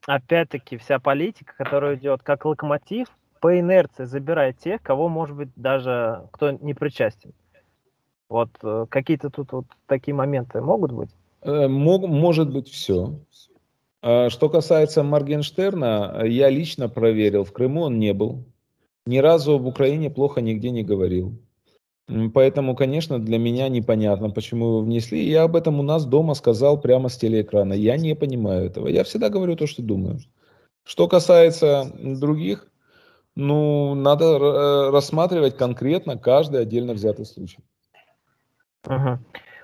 [0.05, 3.07] опять-таки вся политика, которая идет как локомотив
[3.41, 7.33] по инерции забирает тех, кого, может быть, даже кто не причастен.
[8.29, 11.09] Вот э, какие-то тут вот такие моменты могут быть?
[11.41, 13.19] Э, может быть все.
[14.01, 18.45] А что касается Моргенштерна, я лично проверил, в Крыму он не был.
[19.05, 21.37] Ни разу об Украине плохо нигде не говорил.
[22.33, 25.23] Поэтому, конечно, для меня непонятно, почему его внесли.
[25.29, 27.73] Я об этом у нас дома сказал прямо с телеэкрана.
[27.73, 28.87] Я не понимаю этого.
[28.87, 30.19] Я всегда говорю то, что думаю.
[30.83, 32.67] Что касается других,
[33.35, 37.59] ну, надо э, рассматривать конкретно каждый отдельно взятый случай.
[38.87, 39.19] Угу.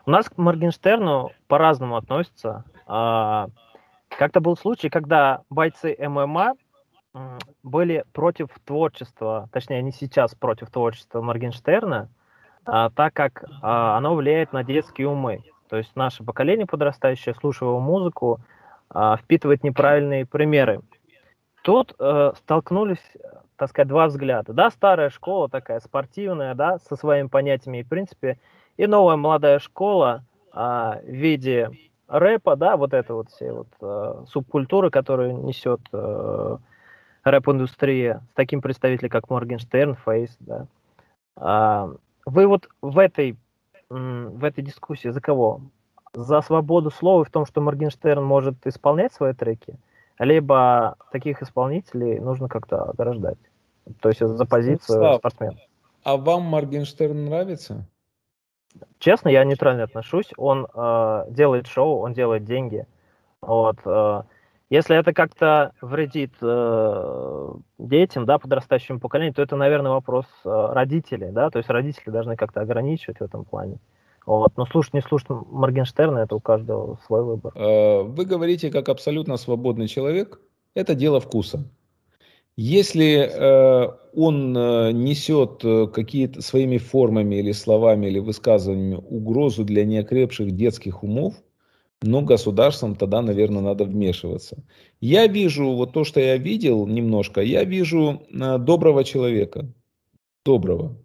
[0.08, 2.64] У нас к Моргенштерну по-разному относятся.
[2.86, 3.48] А,
[4.10, 6.54] как-то был случай, когда бойцы ММА
[7.64, 12.10] были против творчества, точнее, они сейчас против творчества Моргенштерна,
[12.66, 15.42] а, так как а, оно влияет на детские умы.
[15.70, 18.40] То есть наше поколение подрастающее, слушая его музыку,
[19.24, 20.82] впитывает неправильные примеры.
[21.64, 23.02] Тут э, столкнулись,
[23.56, 24.54] так сказать, два взгляда.
[24.54, 28.38] Да, старая школа такая спортивная, да, со своими понятиями и в принципе,
[28.78, 31.72] и новая молодая школа э, в виде
[32.08, 36.58] рэпа, да, вот это вот все вот э, субкультуры, которую несет э,
[37.24, 40.68] рэп-индустрия, с таким представителем, как Моргенштерн, Фейс, да.
[41.38, 41.92] А,
[42.26, 43.36] вы вот в этой,
[43.90, 45.62] в этой дискуссии за кого?
[46.14, 49.76] За свободу слова в том, что Моргенштерн может исполнять свои треки,
[50.20, 53.40] либо таких исполнителей нужно как-то ограждать?
[54.00, 55.58] То есть за позицию Слав, спортсмена.
[56.04, 57.86] А вам Моргенштерн нравится?
[59.00, 60.32] Честно, я нейтрально отношусь.
[60.38, 62.86] Он э, делает шоу, он делает деньги.
[63.42, 63.78] Вот.
[63.86, 64.24] Э,
[64.70, 71.32] если это как-то вредит э, детям, да, подрастающему поколению, то это, наверное, вопрос э, родителей,
[71.32, 73.78] да, то есть родители должны как-то ограничивать в этом плане.
[74.26, 74.54] Вот.
[74.58, 77.54] Но слушать, не слушать Моргенштерна, это у каждого свой выбор.
[77.56, 80.40] Э, вы говорите, как абсолютно свободный человек,
[80.74, 81.64] это дело вкуса.
[82.58, 89.84] Если э, он э, несет э, какие-то своими формами или словами или высказываниями угрозу для
[89.84, 91.36] неокрепших детских умов,
[92.02, 94.64] но государством тогда, наверное, надо вмешиваться.
[95.02, 99.68] Я вижу, вот то, что я видел немножко, я вижу э, доброго человека.
[100.46, 100.96] Доброго.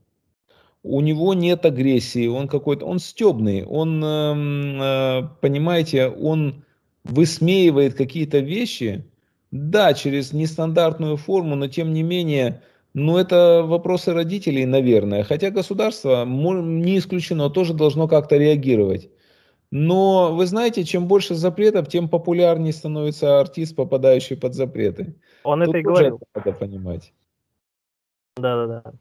[0.83, 6.65] У него нет агрессии, он какой-то, он стебный, он, эм, э, понимаете, он
[7.05, 9.05] высмеивает какие-то вещи,
[9.51, 12.63] да, через нестандартную форму, но тем не менее,
[12.95, 15.25] ну это вопросы родителей, наверное.
[15.25, 19.11] Хотя государство, не исключено, тоже должно как-то реагировать.
[19.73, 25.15] Но вы знаете, чем больше запретов, тем популярнее становится артист, попадающий под запреты.
[25.45, 26.21] Он Тут это и говорил.
[26.35, 27.13] Надо понимать.
[28.37, 28.93] Да-да-да.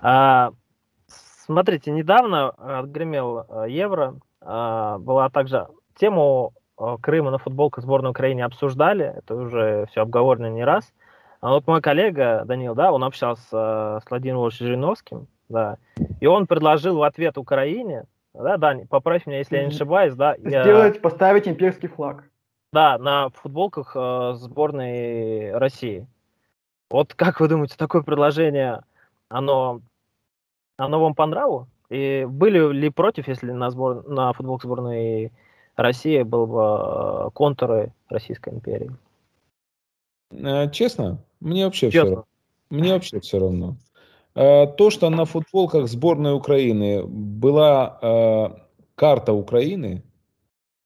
[0.00, 0.52] А,
[1.44, 4.18] смотрите, недавно отгремел э, Евро.
[4.40, 5.66] А, была также
[5.98, 9.14] тему э, Крыма на футболках сборной Украины обсуждали.
[9.16, 10.92] Это уже все обговорено не раз.
[11.40, 15.76] А вот мой коллега Данил, да, он общался с Владимиром Жириновским, да,
[16.20, 18.04] и он предложил в ответ Украине
[18.38, 20.36] да, Дани, поправь меня, если я не ошибаюсь, да.
[20.38, 21.00] Сделать, я...
[21.00, 22.24] поставить имперский флаг.
[22.72, 26.06] Да, на футболках э, сборной России.
[26.90, 28.82] Вот как вы думаете, такое предложение,
[29.28, 29.80] оно,
[30.76, 31.68] оно вам понравилось?
[31.88, 35.32] И были ли против, если на, сбор, на футболке сборной России
[36.24, 38.90] был бы э, контуры Российской империи?
[40.32, 42.00] Э, честно, мне вообще Честно.
[42.00, 42.24] все равно.
[42.70, 43.76] Мне вообще все равно.
[44.34, 48.58] Э, то, что на футболках сборной Украины была
[48.94, 50.02] карта Украины,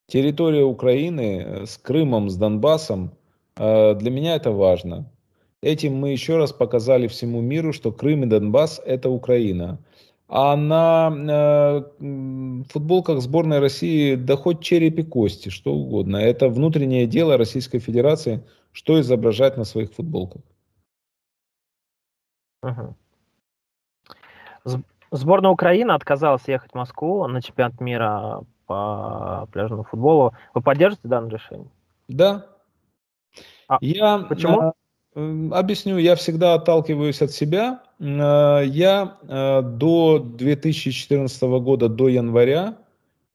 [0.07, 3.13] территория Украины с Крымом, с Донбассом,
[3.57, 5.11] для меня это важно.
[5.63, 9.79] Этим мы еще раз показали всему миру, что Крым и Донбасс это Украина.
[10.33, 11.85] А на
[12.71, 16.19] футболках сборной России да хоть череп и кости, что угодно.
[16.19, 20.43] Это внутреннее дело Российской Федерации, что изображать на своих футболках.
[22.63, 22.95] Ага.
[25.11, 30.33] Сборная Украины отказалась ехать в Москву на чемпионат мира по пляжному футболу.
[30.55, 31.71] Вы поддержите данное решение?
[32.07, 32.47] Да.
[33.67, 34.75] А я, почему?
[35.17, 37.83] Э, объясню, я всегда отталкиваюсь от себя.
[38.01, 42.79] Э, я э, до 2014 года, до января,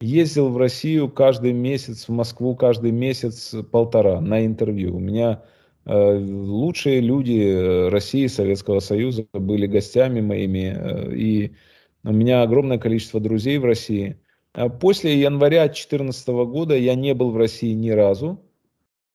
[0.00, 4.96] ездил в Россию каждый месяц, в Москву каждый месяц полтора на интервью.
[4.96, 5.42] У меня
[5.86, 11.54] Э, лучшие люди России, Советского Союза были гостями моими, и
[12.02, 14.18] у меня огромное количество друзей в России.
[14.52, 18.42] А после января 2014 года я не был в России ни разу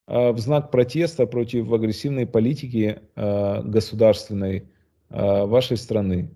[0.08, 4.66] в знак протеста против агрессивной политики государственной
[5.12, 6.30] вашей страны.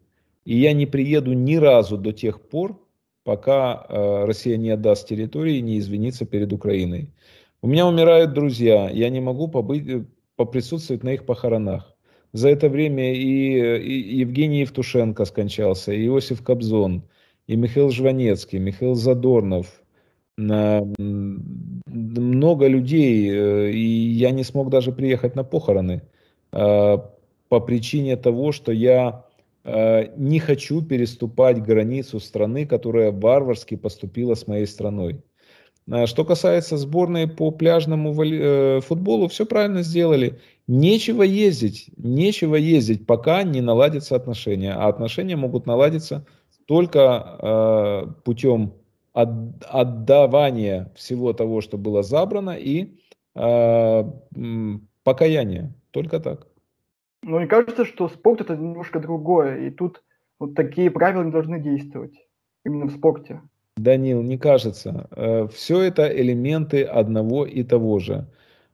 [0.44, 2.80] И я не приеду ни разу до тех пор,
[3.24, 3.86] пока
[4.26, 7.10] Россия не отдаст территории и не извинится перед Украиной.
[7.62, 10.06] У меня умирают друзья, я не могу побыть,
[10.36, 11.96] поприсутствовать на их похоронах.
[12.34, 17.04] За это время и, и Евгений Евтушенко скончался, и Иосиф Кобзон,
[17.48, 19.82] и Михаил Жванецкий, Михаил Задорнов,
[20.38, 20.98] много
[22.68, 26.02] людей, э, и я не смог даже приехать на похороны
[26.52, 26.98] э,
[27.56, 29.24] по причине того, что я
[29.64, 35.24] э, не хочу переступать границу страны, которая варварски поступила с моей страной.
[35.90, 40.42] А что касается сборной по пляжному э, футболу, все правильно сделали.
[40.68, 44.74] Нечего ездить, нечего ездить, пока не наладятся отношения.
[44.74, 46.26] А отношения могут наладиться
[46.66, 48.74] только э, путем
[49.14, 49.30] от,
[49.70, 52.98] отдавания всего того, что было забрано, и
[55.04, 55.74] покаяния.
[55.92, 56.48] Только так.
[57.26, 60.04] Но мне кажется, что спорт это немножко другое, и тут
[60.40, 62.14] вот такие правила не должны действовать
[62.64, 63.42] именно в спорте.
[63.78, 65.08] Данил, не кажется.
[65.10, 68.28] Э, Все это элементы одного и того же.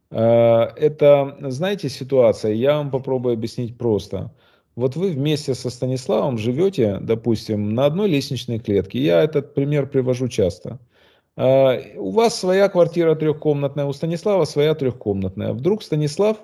[0.10, 4.34] Э, это, знаете, ситуация, я вам попробую объяснить просто.
[4.76, 8.99] Вот вы вместе со Станиславом живете, допустим, на одной лестничной клетке.
[8.99, 10.78] Я этот пример привожу часто.
[11.38, 15.54] Э, у вас своя квартира трехкомнатная, у Станислава своя трехкомнатная.
[15.54, 16.36] Вдруг Станислав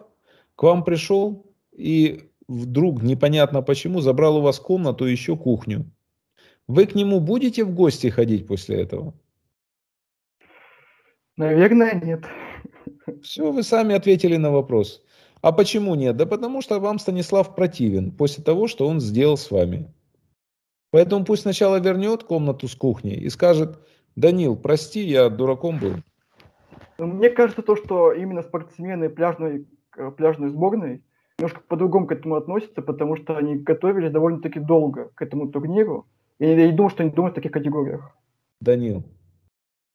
[0.56, 1.47] к вам пришел
[1.78, 5.86] и вдруг непонятно почему забрал у вас комнату и еще кухню.
[6.68, 9.14] Вы к нему будете в гости ходить после этого?
[11.38, 12.26] Наверное, нет.
[13.22, 15.04] Все, вы сами ответили на вопрос.
[15.42, 16.18] А почему нет?
[16.18, 19.94] Да потому что вам Станислав противен после того, что он сделал с вами.
[20.90, 23.80] Поэтому пусть сначала вернет комнату с кухней и скажет,
[24.16, 25.94] Данил, прости, я дураком был.
[26.98, 31.04] Мне кажется, то, что именно спортсмены пляжной, э, пляжной сборной
[31.38, 36.08] немножко по-другому к этому относятся, потому что они готовились довольно-таки долго к этому турниру.
[36.40, 38.16] Я не думаю, что они думают в таких категориях.
[38.62, 39.04] Данил,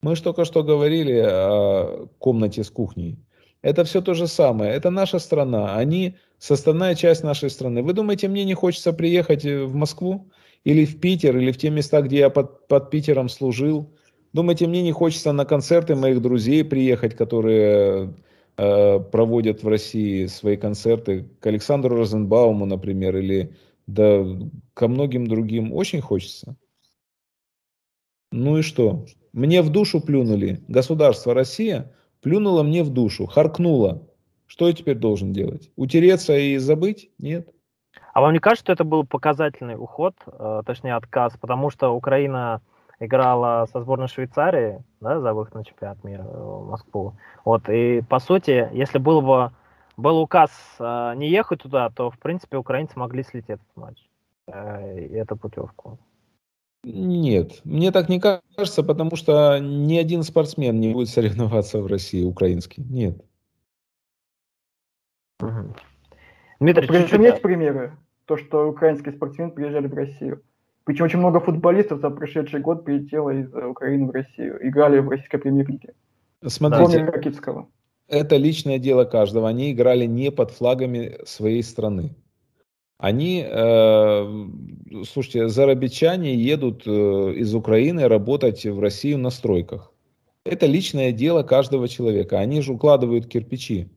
[0.02, 3.18] мы же только что говорили о комнате с кухней.
[3.62, 4.72] Это все то же самое.
[4.72, 5.76] Это наша страна.
[5.76, 7.82] Они составная часть нашей страны.
[7.82, 10.30] Вы думаете, мне не хочется приехать в Москву?
[10.64, 13.92] Или в Питер, или в те места, где я под, под Питером служил?
[14.32, 18.08] Думаете, мне не хочется на концерты моих друзей приехать, которые э,
[18.56, 21.28] проводят в России свои концерты?
[21.40, 23.54] К Александру Розенбауму, например, или
[23.86, 24.24] да
[24.74, 26.56] ко многим другим очень хочется.
[28.30, 29.04] Ну и что?
[29.32, 30.60] Мне в душу плюнули.
[30.68, 34.08] Государство Россия плюнуло мне в душу, харкнуло.
[34.46, 35.70] Что я теперь должен делать?
[35.76, 37.10] Утереться и забыть?
[37.18, 37.48] Нет.
[38.12, 42.60] А вам не кажется, что это был показательный уход, э, точнее отказ, потому что Украина
[43.04, 47.14] играла со сборной Швейцарии, да, за выход на чемпионат мира в Москву.
[47.44, 49.52] Вот, и по сути, если было бы
[49.96, 53.98] был указ э, не ехать туда, то, в принципе, украинцы могли слить этот матч
[54.46, 55.98] э, и эту путевку.
[56.84, 62.24] Нет, мне так не кажется, потому что ни один спортсмен не будет соревноваться в России,
[62.24, 62.82] украинский.
[62.82, 63.22] Нет.
[65.40, 65.74] Угу.
[66.60, 70.42] Дмитрий, Причем есть примеры, то, что украинские спортсмены приезжали в Россию.
[70.84, 75.38] Причем очень много футболистов за прошедший год прилетело из Украины в Россию, играли в российской
[75.38, 75.94] премьер-лиге.
[76.44, 77.68] Смотрите, Ракитского
[78.12, 79.48] это личное дело каждого.
[79.48, 82.14] Они играли не под флагами своей страны.
[82.98, 84.46] Они, э,
[85.10, 89.92] слушайте, зарабичане едут э, из Украины работать в Россию на стройках.
[90.44, 92.38] Это личное дело каждого человека.
[92.38, 93.88] Они же укладывают кирпичи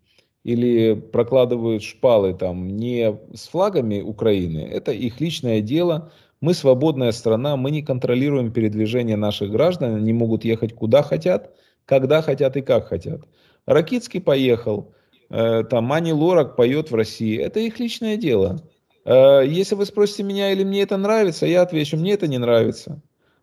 [0.44, 4.60] или прокладывают шпалы там не с флагами Украины.
[4.60, 6.12] Это их личное дело.
[6.42, 9.96] Мы свободная страна, мы не контролируем передвижение наших граждан.
[9.96, 11.56] Они могут ехать куда хотят,
[11.86, 13.22] когда хотят и как хотят.
[13.66, 14.94] Ракицкий поехал,
[15.30, 17.38] э, там Ани Лорак поет в России.
[17.38, 18.62] Это их личное дело.
[19.06, 23.02] Э, если вы спросите меня, или мне это нравится, я отвечу, мне это не нравится.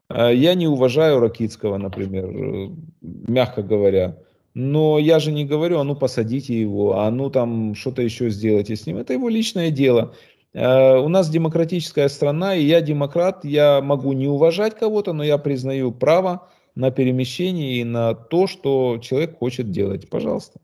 [0.09, 2.71] Э, я не уважаю Ракицкого, например,
[3.01, 4.19] мягко говоря.
[4.55, 8.77] Но я же не говорю, а ну посадите его, а ну там что-то еще сделайте
[8.77, 8.99] с ним.
[8.99, 10.15] Это его личное дело.
[10.55, 15.93] У нас демократическая страна, и я демократ, я могу не уважать кого-то, но я признаю
[15.93, 20.11] право на перемещение и на то, что человек хочет делать.
[20.11, 20.61] Пожалуйста.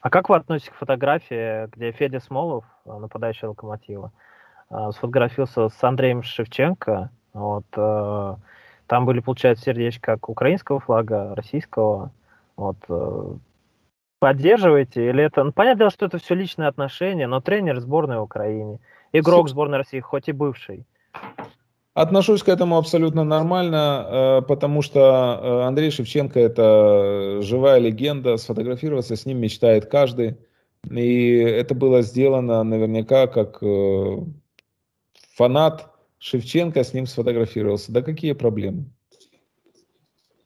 [0.00, 4.12] А как вы относитесь к фотографии, где Федя Смолов, э, нападающий локомотива,
[4.70, 7.10] э, сфотографился с Андреем Шевченко?
[7.32, 8.36] Вот, э,
[8.86, 12.12] там были, получается, сердечки как украинского флага, российского.
[12.56, 12.76] Вот,
[14.18, 15.08] поддерживаете?
[15.08, 15.44] Или это...
[15.44, 18.80] Ну, понятно, что это все личные отношения, но тренер сборной Украины,
[19.12, 20.86] игрок сборной России, хоть и бывший.
[21.94, 29.16] Отношусь к этому абсолютно нормально, э, потому что э, Андрей Шевченко это живая легенда, сфотографироваться
[29.16, 30.36] с ним мечтает каждый.
[30.88, 34.16] И это было сделано наверняка как э,
[35.34, 37.90] фанат Шевченко с ним сфотографировался.
[37.90, 38.84] Да какие проблемы?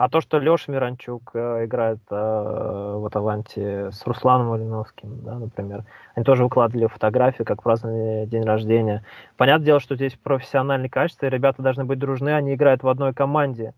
[0.02, 5.84] А то, что Леша Миранчук э, играет э, в Аталанте с Русланом Малиновским, да, например,
[6.16, 9.04] они тоже выкладывали фотографии, как праздновали день рождения.
[9.36, 13.14] Понятное дело, что здесь профессиональные качества, и ребята должны быть дружны, они играют в одной
[13.14, 13.74] команде.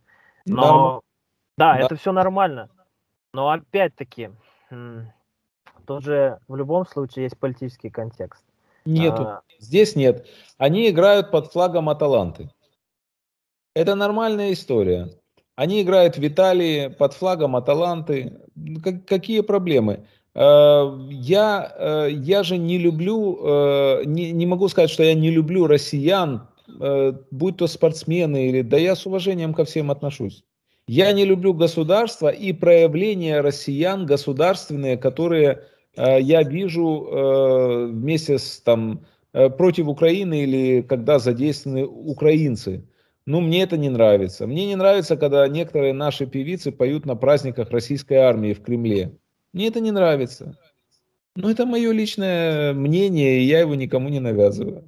[0.46, 1.02] Но
[1.58, 2.70] да, да, это все нормально.
[3.34, 4.30] Но опять-таки,
[5.86, 8.42] тут же в любом случае есть политический контекст.
[8.86, 9.24] Нету.
[9.24, 9.42] А...
[9.58, 10.26] Здесь нет.
[10.56, 12.48] Они играют под флагом Аталанты.
[13.74, 15.10] Это нормальная история.
[15.57, 18.40] Они играют в Италии под флагом Аталанты.
[18.82, 20.05] Как, какие проблемы?
[20.34, 25.30] Э, я, э, я же не люблю, э, не, не могу сказать, что я не
[25.30, 26.48] люблю россиян,
[27.30, 28.62] будь то спортсмены или...
[28.62, 30.44] Да я с уважением ко всем отношусь.
[30.88, 37.07] Я не люблю государство и проявления россиян государственные, которые я вижу
[37.92, 42.82] вместе с там против Украины или когда задействованы украинцы.
[43.26, 44.46] Ну, мне это не нравится.
[44.46, 49.16] Мне не нравится, когда некоторые наши певицы поют на праздниках российской армии в Кремле.
[49.52, 50.58] Мне это не нравится.
[51.34, 54.84] Но это мое личное мнение, и я его никому не навязываю.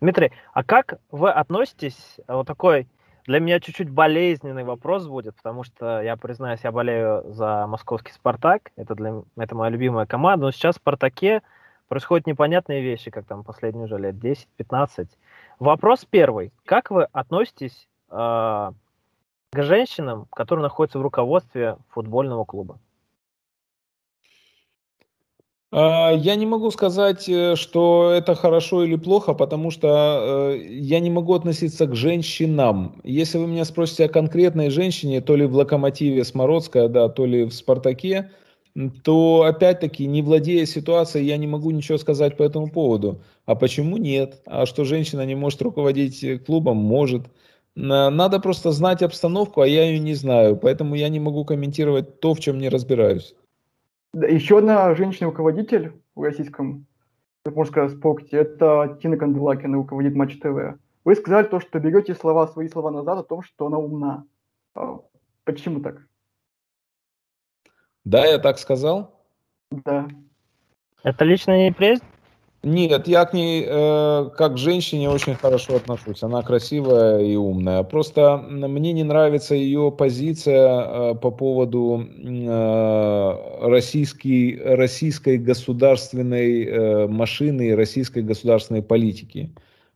[0.00, 2.88] Дмитрий, а как вы относитесь, вот такой
[3.26, 8.70] для меня чуть-чуть болезненный вопрос будет, потому что я признаюсь, я болею за московский Спартак,
[8.76, 11.42] это, для, это моя любимая команда, но сейчас в Спартаке
[11.88, 15.08] происходят непонятные вещи, как там последние уже лет 10-15.
[15.58, 16.52] Вопрос первый.
[16.64, 22.78] Как вы относитесь э, к женщинам, которые находятся в руководстве футбольного клуба?
[25.72, 31.00] А, я не могу сказать, э, что это хорошо или плохо, потому что э, я
[31.00, 33.00] не могу относиться к женщинам.
[33.02, 37.44] Если вы меня спросите о конкретной женщине, то ли в «Локомотиве» Смородская, да, то ли
[37.44, 38.30] в «Спартаке»,
[39.02, 43.22] то опять-таки, не владея ситуацией, я не могу ничего сказать по этому поводу.
[43.46, 44.42] А почему нет?
[44.46, 46.76] А что женщина не может руководить э, клубом?
[46.76, 47.22] Может.
[47.74, 52.32] Надо просто знать обстановку, а я ее не знаю, поэтому я не могу комментировать то,
[52.32, 53.34] в чем не разбираюсь.
[54.14, 56.86] Еще одна женщина-руководитель в российском,
[57.44, 60.78] можно спорте, это Тина Канделакина, руководит Матч ТВ.
[61.04, 64.24] Вы сказали то, что берете слова, свои слова назад о том, что она умна.
[64.74, 65.00] А
[65.44, 66.06] почему так?
[68.06, 69.10] Да, я так сказал?
[69.72, 70.08] Да.
[71.02, 72.04] Это личная неприязнь?
[72.62, 76.22] Нет, я к ней э, как к женщине очень хорошо отношусь.
[76.22, 77.82] Она красивая и умная.
[77.82, 87.68] Просто мне не нравится ее позиция э, по поводу э, российской, российской государственной э, машины
[87.68, 89.52] и российской государственной политики.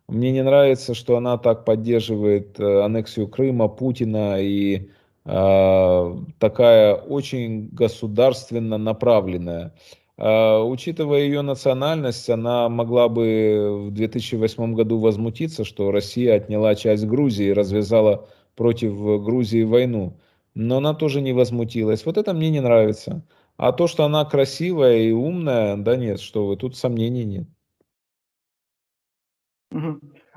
[0.09, 4.87] Мне не нравится, что она так поддерживает э, аннексию Крыма, Путина и э,
[5.25, 9.75] такая очень государственно направленная.
[10.23, 17.07] А, учитывая ее национальность, она могла бы в 2008 году возмутиться, что Россия отняла часть
[17.07, 18.95] Грузии и развязала против
[19.25, 20.19] Грузии войну.
[20.55, 22.05] Но она тоже не возмутилась.
[22.05, 23.23] Вот это мне не нравится.
[23.57, 27.49] А то, что она красивая и умная, да нет, что вы, тут сомнений нет.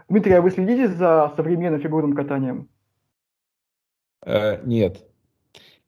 [0.07, 2.69] Дмитрий, а вы следите за современным фигурным катанием?
[4.25, 5.03] Э, нет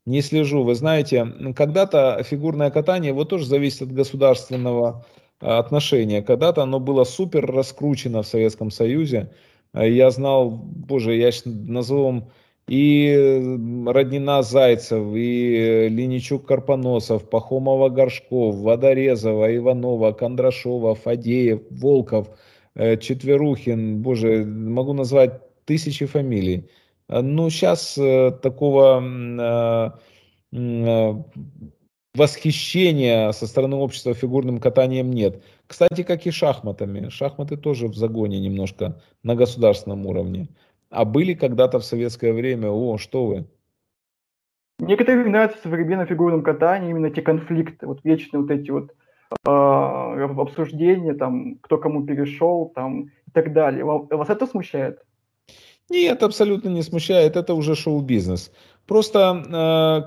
[0.05, 0.63] не слежу.
[0.63, 1.25] Вы знаете,
[1.55, 5.05] когда-то фигурное катание, вот тоже зависит от государственного
[5.41, 6.21] а, отношения.
[6.21, 9.31] Когда-то оно было супер раскручено в Советском Союзе.
[9.73, 12.29] А, я знал, боже, я назову
[12.67, 13.13] и
[13.85, 22.27] Роднина Зайцев, и Линичук Карпоносов, Пахомова Горшков, Водорезова, Иванова, Кондрашова, Фадеев, Волков,
[22.73, 26.67] э, Четверухин, боже, могу назвать тысячи фамилий.
[27.09, 29.01] Э, ну, сейчас э, такого
[30.51, 31.13] э,
[32.15, 35.43] восхищения со стороны общества фигурным катанием нет.
[35.67, 37.09] Кстати, как и шахматами.
[37.09, 40.47] Шахматы тоже в загоне немножко на государственном уровне.
[40.89, 43.45] А были когда-то в советское время, о, что вы.
[44.79, 48.91] Некоторым нравится в современном фигурном катании именно те конфликты, вот вечные вот эти вот
[49.47, 53.85] э, обсуждения, там, кто кому перешел, там, и так далее.
[53.85, 55.01] Вас это смущает?
[55.89, 58.51] Нет, абсолютно не смущает, это уже шоу-бизнес.
[58.87, 59.43] Просто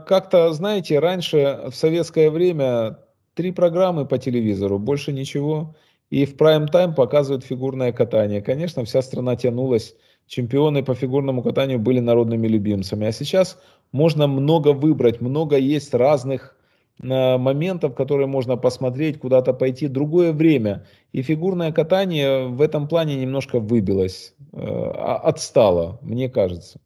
[0.02, 2.98] э, как-то, знаете, раньше в советское время
[3.34, 5.76] три программы по телевизору, больше ничего.
[6.10, 8.40] И в прайм-тайм показывают фигурное катание.
[8.40, 9.94] Конечно, вся страна тянулась.
[10.26, 13.06] Чемпионы по фигурному катанию были народными любимцами.
[13.06, 13.58] А сейчас
[13.92, 16.56] можно много выбрать, много есть разных
[17.00, 19.88] моментов, которые можно посмотреть, куда-то пойти.
[19.88, 20.86] Другое время.
[21.12, 26.80] И фигурное катание в этом плане немножко выбилось, э, а, отстало, мне кажется.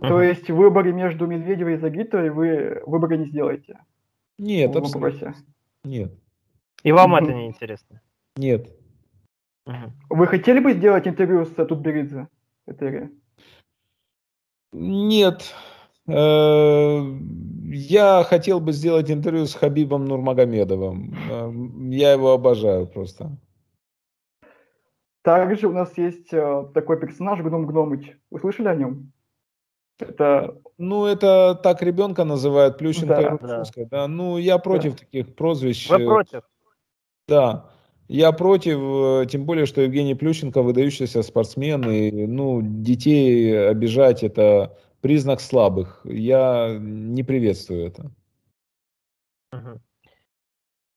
[0.00, 3.78] То есть в выборе между Медведевой и Загитовой вы выбора не сделаете?
[4.38, 5.34] Нет, абсолютно.
[5.84, 6.12] Нет.
[6.82, 8.00] И вам это не интересно?
[8.36, 8.70] Нет.
[10.08, 12.28] Вы хотели бы сделать интервью с Тутберидзе?
[14.72, 15.54] Нет.
[16.12, 17.02] Э,
[17.72, 21.14] я хотел бы сделать интервью с Хабибом Нурмагомедовым.
[21.30, 21.52] Э,
[21.94, 23.30] я его обожаю просто.
[25.22, 28.12] Также у нас есть э, такой персонаж Гном Гномыч.
[28.30, 29.12] Вы слышали о нем?
[29.98, 30.58] Это...
[30.78, 33.84] Ну, это так ребенка называют, Плющенко да, Да.
[33.90, 34.08] да.
[34.08, 34.98] Ну, я против да.
[34.98, 35.88] таких прозвищ.
[35.88, 36.42] Вы против?
[37.28, 37.70] Да.
[38.08, 45.40] Я против, тем более, что Евгений Плющенко выдающийся спортсмен, и ну, детей обижать это признак
[45.40, 46.00] слабых.
[46.04, 48.10] Я не приветствую это.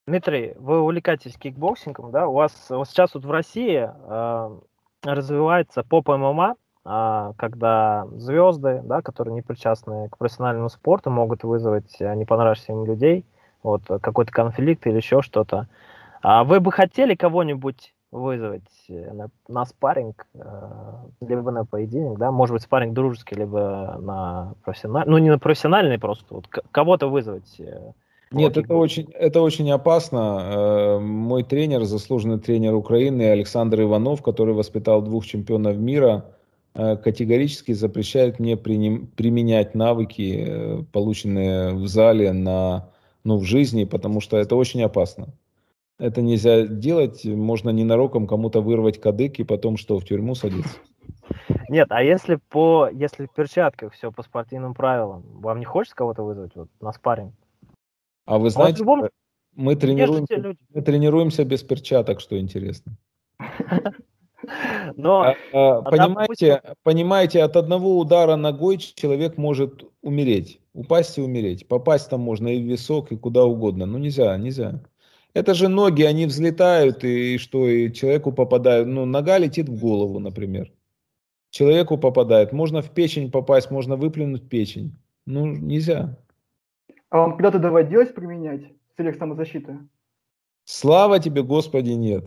[0.07, 2.27] Дмитрий, вы увлекаетесь кикбоксингом, да?
[2.27, 4.59] У вас вот сейчас вот в России э,
[5.01, 11.99] развивается поп ММА, э, когда звезды, да, которые не причастны к профессиональному спорту, могут вызвать
[11.99, 13.25] э, не понравившихся им людей,
[13.63, 15.67] вот какой-то конфликт или еще что-то.
[16.21, 20.39] А вы бы хотели кого-нибудь вызвать э, на, на спарринг, э,
[21.21, 25.99] либо на поединок, да, может быть, спарринг дружеский, либо на профессиональный, ну, не на профессиональный
[25.99, 27.59] просто, вот кого-то вызвать.
[27.59, 27.91] Э,
[28.31, 30.99] Нет, это очень, это очень опасно.
[31.01, 36.25] Мой тренер, заслуженный тренер Украины Александр Иванов, который воспитал двух чемпионов мира,
[36.73, 42.89] категорически запрещает мне применять навыки, полученные в зале, на,
[43.23, 45.27] ну, в жизни, потому что это очень опасно.
[45.97, 50.77] Это нельзя делать, можно ненароком кому-то вырвать кадык и потом что, в тюрьму садиться?
[51.69, 56.23] Нет, а если по, если в перчатках все по спортивным правилам, вам не хочется кого-то
[56.23, 57.33] вызвать вот, на спарринг?
[58.25, 59.11] А вы знаете, а вот
[59.55, 62.97] мы, тренируемся, мы тренируемся без перчаток, что интересно.
[64.95, 66.75] Но, а, а, а понимаете, допустим...
[66.83, 71.67] понимаете, от одного удара ногой человек может умереть, упасть и умереть.
[71.67, 73.85] Попасть там можно и в висок, и куда угодно.
[73.85, 74.83] Ну нельзя, нельзя.
[75.35, 80.19] Это же ноги, они взлетают, и, что, и человеку попадают, ну, нога летит в голову,
[80.19, 80.71] например.
[81.49, 84.97] Человеку попадает, можно в печень попасть, можно выплюнуть печень.
[85.25, 86.17] Ну, нельзя.
[87.09, 88.61] А вам когда-то доводилось применять
[88.93, 89.79] в целях самозащиты?
[90.63, 92.23] Слава тебе, Господи, нет.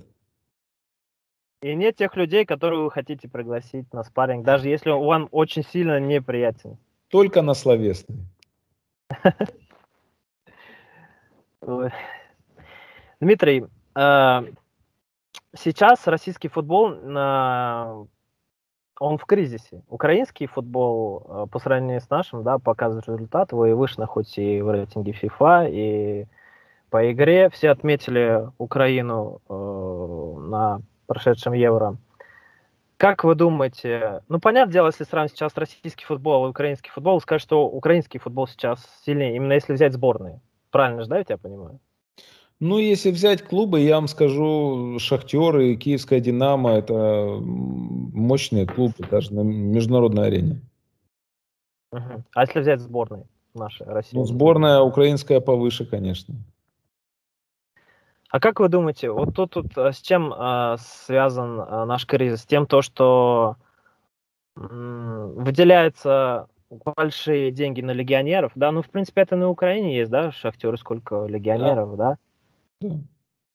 [1.63, 5.65] И нет тех людей, которые вы хотите пригласить на спарринг, даже если он вам очень
[5.65, 6.77] сильно неприятен.
[7.09, 8.19] Только на словесный.
[13.21, 13.65] Дмитрий,
[13.97, 14.41] э,
[15.57, 18.05] сейчас российский футбол, э,
[19.01, 19.83] он в кризисе.
[19.89, 23.53] Украинский футбол э, по сравнению с нашим, да, показывает результат.
[23.53, 26.27] Вы вышли хоть и в рейтинге FIFA, и
[26.91, 27.51] по игре.
[27.51, 31.97] Все отметили Украину на прошедшем Евро.
[32.99, 37.43] Как вы думаете, ну, понятное дело, если сравнить сейчас российский футбол и украинский футбол, сказать,
[37.43, 40.41] что украинский футбол сейчас сильнее, именно если взять сборные.
[40.71, 41.81] Правильно же, да, я тебя понимаю?
[42.61, 49.33] Ну, если взять клубы, я вам скажу, Шахтер и Киевская Динамо– это мощные клубы даже
[49.33, 50.61] на международной арене.
[51.93, 52.25] Угу.
[52.35, 54.17] А если взять сборные наши, России?
[54.17, 56.35] Ну, сборная украинская повыше, конечно.
[58.31, 62.43] А как вы думаете, вот тут, тут а, с чем э, связан э, наш кризис?
[62.43, 63.57] С тем, то, что
[64.57, 70.31] э, выделяются большие деньги на легионеров, да, ну, в принципе, это на Украине есть, да,
[70.33, 72.19] шахтеры, сколько легионеров, да, да?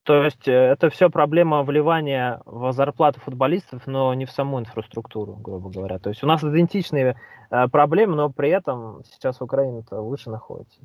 [0.03, 5.35] То есть э, это все проблема вливания в зарплату футболистов, но не в саму инфраструктуру,
[5.35, 5.97] грубо говоря.
[5.97, 7.15] То есть у нас идентичные
[7.49, 10.81] э, проблемы, но при этом сейчас Украина-то лучше находится.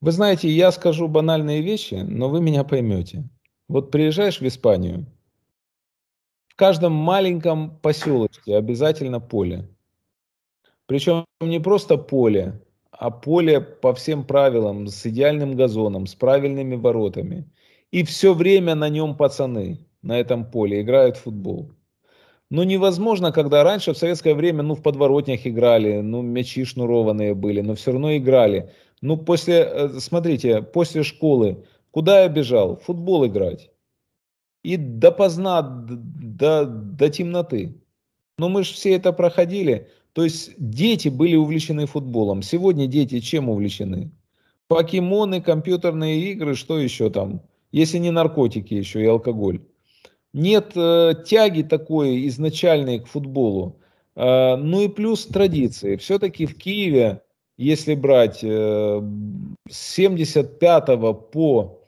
[0.00, 3.24] Вы знаете, я скажу банальные вещи, но вы меня поймете.
[3.68, 5.06] Вот приезжаешь в Испанию,
[6.48, 9.68] в каждом маленьком поселочке обязательно поле.
[10.86, 12.60] Причем не просто поле,
[12.90, 17.48] а поле по всем правилам, с идеальным газоном, с правильными воротами–
[17.90, 21.72] и все время на нем пацаны на этом поле играют в футбол.
[22.50, 27.60] Ну, невозможно, когда раньше в советское время, ну, в подворотнях играли, ну, мячи шнурованные были,
[27.60, 28.70] но все равно играли.
[29.02, 32.76] Ну, после, э, смотрите, после школы, куда я бежал?
[32.76, 33.70] Футбол играть.
[34.64, 37.80] И допоздна, до, до темноты.
[38.36, 39.88] Но мы же все это проходили.
[40.12, 42.42] То есть дети были увлечены футболом.
[42.42, 44.10] Сегодня дети чем увлечены?
[44.66, 47.42] Покемоны, компьютерные игры, что еще там?
[47.72, 49.60] Если не наркотики еще и алкоголь.
[50.32, 53.80] Нет э, тяги такой изначальной к футболу.
[54.14, 55.96] Э, ну и плюс традиции.
[55.96, 57.22] Все-таки в Киеве,
[57.56, 59.02] если брать э,
[59.68, 60.86] с 75
[61.32, 61.80] по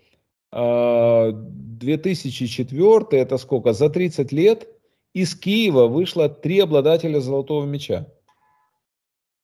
[0.52, 4.68] э, 2004, это сколько, за 30 лет,
[5.14, 8.06] из Киева вышло три обладателя золотого мяча.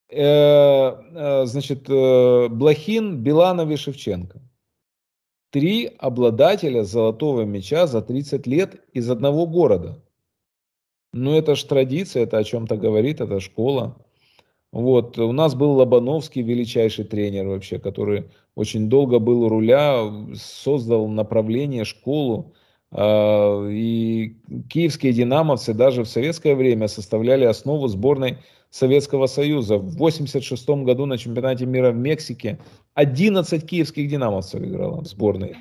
[0.09, 4.41] Э, э, значит, э, Блохин, Биланов и Шевченко.
[5.51, 10.03] Три обладателя золотого мяча за 30 лет из одного города.
[11.11, 13.97] Ну, это ж традиция, это о чем-то говорит, это школа.
[14.71, 20.03] Вот, у нас был Лобановский, величайший тренер вообще, который очень долго был у руля,
[20.35, 22.53] создал направление, школу.
[22.91, 24.35] А, и
[24.69, 28.37] киевские динамовцы даже в советское время составляли основу сборной
[28.69, 29.77] Советского Союза.
[29.77, 32.59] В 1986 году на чемпионате мира в Мексике
[32.93, 35.57] 11 киевских динамовцев играло в сборной.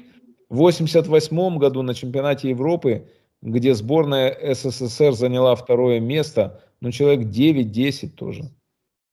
[0.49, 3.09] В 1988 году на чемпионате Европы,
[3.43, 8.45] где сборная СССР заняла второе место, ну, человек 9-10 тоже.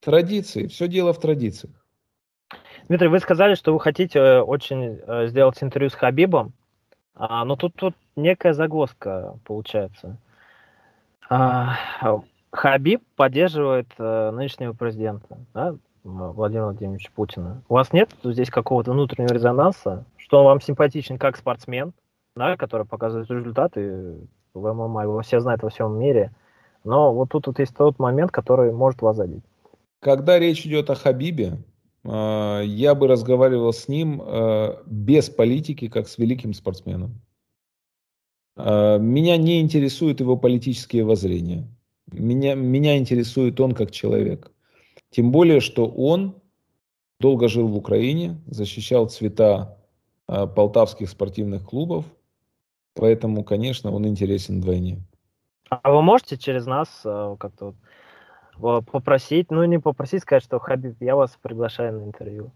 [0.00, 1.74] Традиции, все дело в традициях.
[2.88, 6.52] Дмитрий, вы сказали, что вы хотите э, очень э, сделать интервью с Хабибом,
[7.14, 10.18] а, но тут, тут некая загвоздка получается.
[12.56, 17.62] Хабиб поддерживает а, нынешнего президента, да, Владимира Владимировича Путина.
[17.68, 21.92] У вас нет здесь какого-то внутреннего резонанса, что он вам симпатичен как спортсмен,
[22.34, 24.16] да, который показывает результаты
[24.54, 26.32] в ММА, его все знают во всем мире,
[26.84, 29.44] но вот тут вот есть тот момент, который может вас задеть.
[30.00, 31.58] Когда речь идет о Хабибе,
[32.04, 37.20] а, я бы разговаривал с ним а, без политики, как с великим спортсменом.
[38.56, 41.68] А, меня не интересуют его политические воззрения.
[42.12, 44.52] Меня, меня интересует он как человек.
[45.10, 46.40] Тем более, что он
[47.20, 49.78] долго жил в Украине, защищал цвета
[50.26, 52.04] полтавских спортивных клубов,
[52.94, 54.98] поэтому, конечно, он интересен вдвойне.
[55.68, 57.74] А вы можете через нас как-то
[58.60, 62.52] попросить, ну не попросить, сказать, что Хабиб, я вас приглашаю на интервью.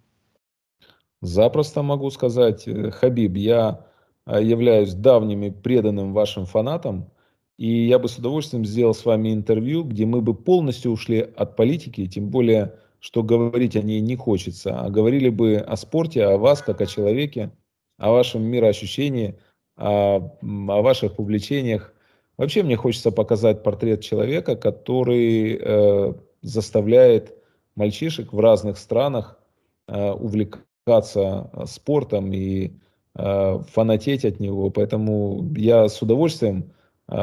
[1.22, 3.86] Запросто могу сказать, э, Хабиб, я
[4.26, 7.10] э, являюсь давним и преданным вашим фанатом,
[7.60, 11.54] и я бы с удовольствием сделал с вами интервью, где мы бы полностью ушли от
[11.54, 16.38] политики, тем более, что говорить о ней не хочется, а говорили бы о спорте, о
[16.38, 17.52] вас как о человеке,
[17.98, 19.38] о вашем мироощущении,
[19.76, 21.94] о, о ваших увлечениях,
[22.40, 27.36] Вообще мне хочется показать портрет человека, который э, заставляет
[27.76, 29.38] мальчишек в разных странах
[29.88, 32.78] э, увлекаться э, спортом и
[33.14, 34.70] э, фанатеть от него.
[34.70, 36.72] Поэтому я с удовольствием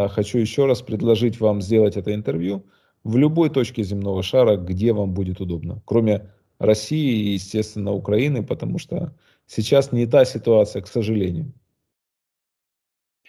[0.10, 2.66] хочу еще раз предложить вам сделать это интервью
[3.04, 5.82] в любой точке земного шара, где вам будет удобно.
[5.86, 6.30] Кроме
[6.60, 9.14] России и, естественно, Украины, потому что
[9.46, 11.54] сейчас не та ситуация, к сожалению.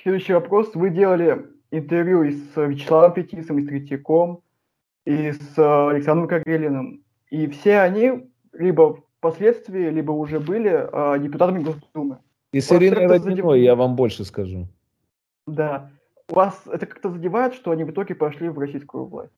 [0.03, 0.75] Следующий вопрос.
[0.75, 4.43] Вы делали интервью и с Вячеславом Петисом, и с Третьяком,
[5.05, 5.59] и с
[5.91, 7.03] Александром Карелиным.
[7.31, 12.19] И все они либо впоследствии, либо уже были э, депутатами Госдумы.
[12.53, 13.55] И с Ириной Родиной, задев...
[13.57, 14.69] я вам больше скажу.
[15.47, 15.91] Да.
[16.29, 19.33] Вас это как-то задевает, что они в итоге пошли в российскую власть?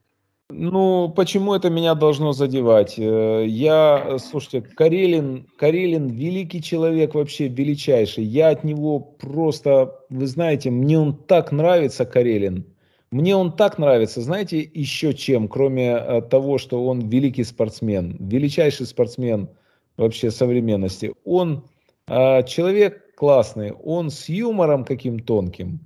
[0.53, 2.99] Ну, почему это меня должно задевать?
[2.99, 8.25] Э, я, слушайте, Карелин, Карелин великий человек вообще, величайший.
[8.25, 12.67] Я от него просто, вы знаете, мне он так нравится, Карелин.
[13.13, 18.87] Мне он так нравится, знаете, еще чем, кроме э, того, что он великий спортсмен, величайший
[18.87, 19.49] спортсмен
[19.97, 21.13] вообще современности.
[21.25, 21.65] Он
[22.09, 25.81] э, человек классный, он с юмором каким тонким.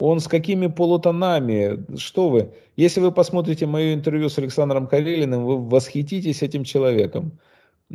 [0.00, 1.84] Он с какими полутонами?
[1.96, 2.50] Что вы?
[2.76, 7.38] Если вы посмотрите мое интервью с Александром Карелиным, вы восхититесь этим человеком.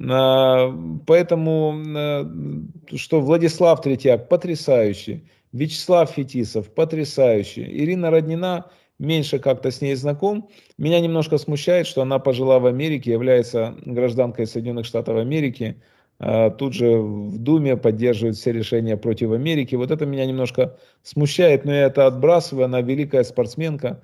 [0.10, 0.72] А,
[1.08, 2.30] поэтому, а,
[2.96, 10.50] что Владислав Третьяк потрясающий, Вячеслав Фетисов потрясающий, Ирина Роднина меньше как-то с ней знаком.
[10.78, 15.82] Меня немножко смущает, что она пожила в Америке, является гражданкой Соединенных Штатов Америки.
[16.20, 19.76] А, тут же в Думе поддерживают все решения против Америки.
[19.76, 24.02] Вот это меня немножко смущает, но я это отбрасываю, она великая спортсменка.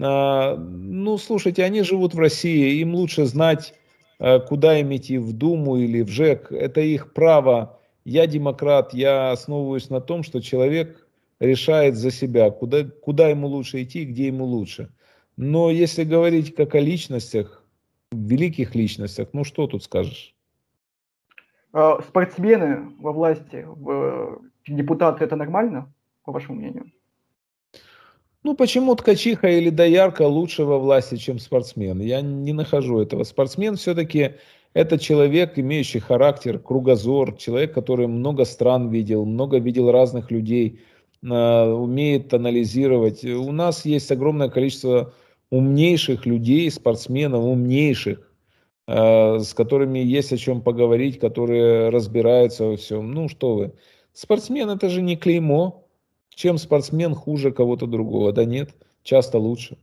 [0.00, 3.74] А, ну, слушайте, они живут в России, им лучше знать,
[4.18, 6.52] а, куда им идти, в Думу или в ЖЭК.
[6.52, 7.78] Это их право.
[8.04, 11.06] Я демократ, я основываюсь на том, что человек
[11.40, 14.90] решает за себя, куда, куда ему лучше идти, где ему лучше.
[15.36, 17.64] Но если говорить как о личностях,
[18.12, 20.34] великих личностях, ну что тут скажешь?
[21.72, 23.66] А, спортсмены во власти,
[24.66, 25.92] депутаты, это нормально,
[26.24, 26.90] по вашему мнению?
[28.42, 32.00] Ну, почему ткачиха или доярка лучше во власти, чем спортсмен?
[32.00, 33.22] Я не нахожу этого.
[33.24, 34.36] Спортсмен все-таки
[34.72, 40.80] это человек, имеющий характер, кругозор, человек, который много стран видел, много видел разных людей,
[41.22, 43.24] а, умеет анализировать.
[43.24, 45.12] У нас есть огромное количество
[45.50, 48.29] умнейших людей, спортсменов, умнейших, Э,
[48.90, 53.12] с которыми есть о чем поговорить, которые разбираются во всем.
[53.12, 53.72] Ну что вы,
[54.12, 55.86] спортсмен это же не клеймо.
[56.30, 58.32] Чем спортсмен хуже кого-то другого?
[58.32, 58.70] Да нет,
[59.02, 59.76] часто лучше.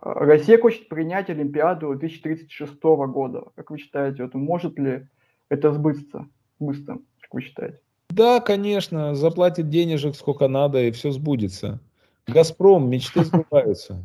[0.00, 3.44] Россия хочет принять Олимпиаду 2036 года.
[3.54, 5.06] Как вы считаете, вот может ли
[5.48, 6.26] это сбыться
[6.58, 7.80] быстро, как вы считаете?
[8.10, 11.80] Да, конечно, заплатит денежек сколько надо, и все сбудется.
[12.26, 14.02] Газпром, мечты сбываются.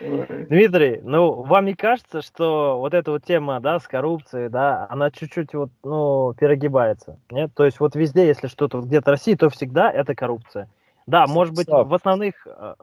[0.00, 5.10] Дмитрий, ну, вам не кажется, что вот эта вот тема, да, с коррупцией, да, она
[5.10, 7.50] чуть-чуть вот, ну, перегибается, нет?
[7.54, 10.68] То есть вот везде, если что-то где-то в России, то всегда это коррупция.
[11.06, 12.74] Да, может быть, в основных, э,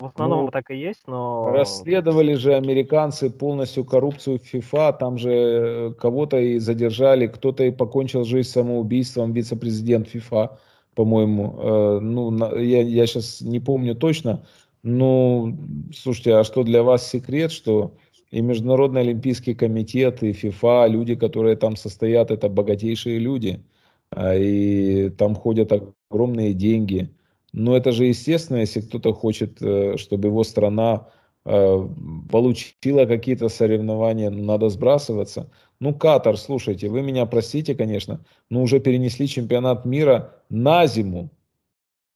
[0.00, 1.50] в основном ну, так и есть, но...
[1.52, 7.70] Расследовали же американцы полностью коррупцию в ФИФА, там же э, кого-то и задержали, кто-то и
[7.70, 10.58] покончил жизнь самоубийством, вице-президент ФИФА,
[10.96, 11.58] по-моему.
[11.58, 14.44] Э, ну, я, я сейчас не помню точно,
[14.84, 15.58] ну,
[15.94, 17.96] слушайте, а что для вас секрет, что
[18.30, 23.64] и Международный Олимпийский комитет, и ФИФА, люди, которые там состоят, это богатейшие люди,
[24.10, 27.14] а, и там ходят огромные деньги.
[27.52, 31.08] Но это же естественно, если кто-то хочет, э, чтобы его страна
[31.46, 31.88] э,
[32.30, 35.50] получила какие-то соревнования, надо сбрасываться.
[35.80, 41.30] Ну, Катар, слушайте, вы меня простите, конечно, но уже перенесли чемпионат мира на зиму.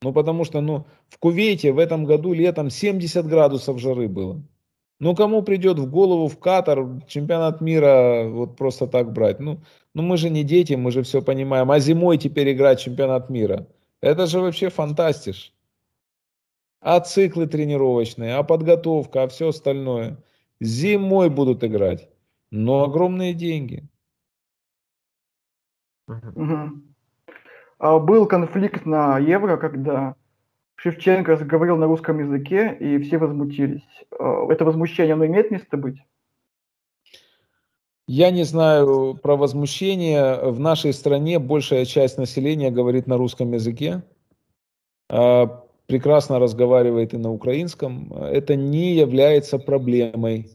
[0.02, 4.40] Ну, потому что, ну, в Кувейте в этом году летом 70 градусов жары было.
[5.00, 9.40] Ну, кому придет в голову в Катар чемпионат мира вот просто так брать?
[9.40, 9.60] Ну,
[9.94, 11.70] ну мы же не дети, мы же все понимаем.
[11.70, 13.68] А зимой теперь играть чемпионат мира.
[14.00, 15.52] Это же вообще фантастиш.
[16.80, 20.22] А циклы тренировочные, а подготовка, а все остальное.
[20.60, 22.08] Зимой будут играть.
[22.50, 23.88] Но огромные деньги.
[26.08, 26.87] Угу.
[27.78, 30.16] А был конфликт на Евро, когда
[30.76, 33.86] Шевченко заговорил на русском языке, и все возмутились.
[34.18, 35.96] А, это возмущение, оно имеет место быть?
[38.08, 40.50] Я не знаю про возмущение.
[40.50, 44.02] В нашей стране большая часть населения говорит на русском языке,
[45.08, 48.12] а, прекрасно разговаривает и на украинском.
[48.12, 50.50] Это не является проблемой.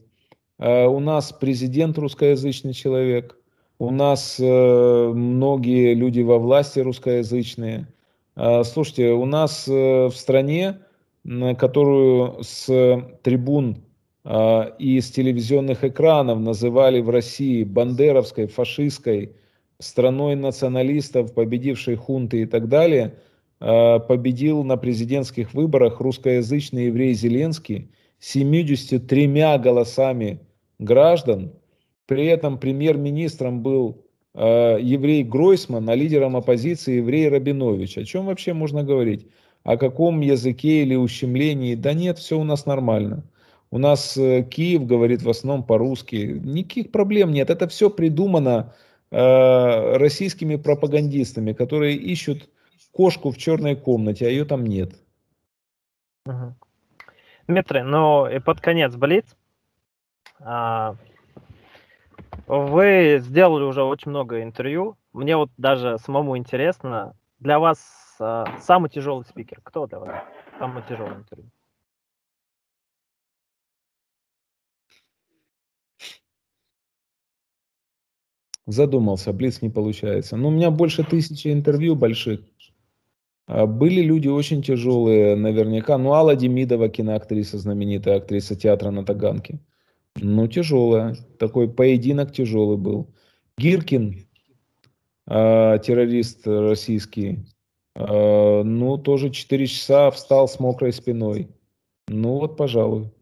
[0.58, 3.36] У нас президент русскоязычный человек–
[3.78, 7.88] у нас э, многие люди во власти русскоязычные.
[8.36, 10.78] Э, слушайте, у нас э, в стране,
[11.58, 12.66] которую с
[13.22, 13.82] трибун
[14.24, 19.34] э, и с телевизионных экранов называли в России бандеровской, фашистской,
[19.80, 23.14] страной националистов, победившей хунты и так далее,
[23.60, 30.38] э, победил на президентских выборах русскоязычный еврей Зеленский 73 голосами
[30.78, 31.52] граждан–
[32.06, 37.98] при этом премьер-министром был э, еврей Гройсман, а лидером оппозиции еврей Рабинович.
[37.98, 39.28] О чем вообще можно говорить?
[39.62, 41.74] О каком языке или ущемлении?
[41.74, 43.24] Да нет, все у нас нормально.
[43.70, 46.40] У нас э, Киев говорит в основном по-русски.
[46.44, 47.50] Никаких проблем нет.
[47.50, 48.74] Это все придумано
[49.10, 52.48] э, российскими пропагандистами, которые ищут
[52.92, 54.92] кошку в черной комнате, а ее там нет.
[57.46, 59.26] Дмитрий, ну и под конец болит.
[60.40, 60.96] А,
[62.46, 64.96] вы сделали уже очень много интервью.
[65.12, 67.78] Мне вот даже самому интересно, для вас
[68.20, 70.24] э, самый тяжелый спикер, кто для вас?
[70.58, 71.50] Самый тяжелый интервью.
[78.66, 80.36] Задумался, Блиц не получается.
[80.36, 82.40] Но ну, у меня больше тысячи интервью больших.
[83.46, 85.98] А были люди очень тяжелые, наверняка.
[85.98, 89.58] Ну, Алла Демидова, киноактриса, знаменитая актриса театра на Таганке.
[90.16, 91.16] Ну, тяжелая.
[91.38, 93.12] Такой поединок тяжелый был.
[93.58, 94.26] Гиркин,
[95.26, 97.46] э, террорист российский,
[97.94, 101.48] э, ну, тоже 4 часа встал с мокрой спиной.
[102.08, 103.12] Ну, вот, пожалуй.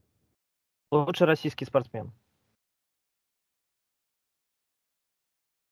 [0.90, 2.12] Лучший российский спортсмен.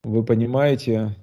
[0.02, 1.14] Вы понимаете,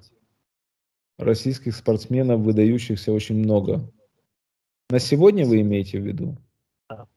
[1.18, 3.92] российских спортсменов, выдающихся, очень много.
[4.88, 6.36] На сегодня вы имеете в виду?
[6.88, 7.08] Да.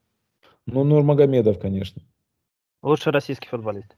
[0.66, 2.02] Ну, Нурмагомедов, конечно.
[2.82, 3.96] Лучший российский футболист.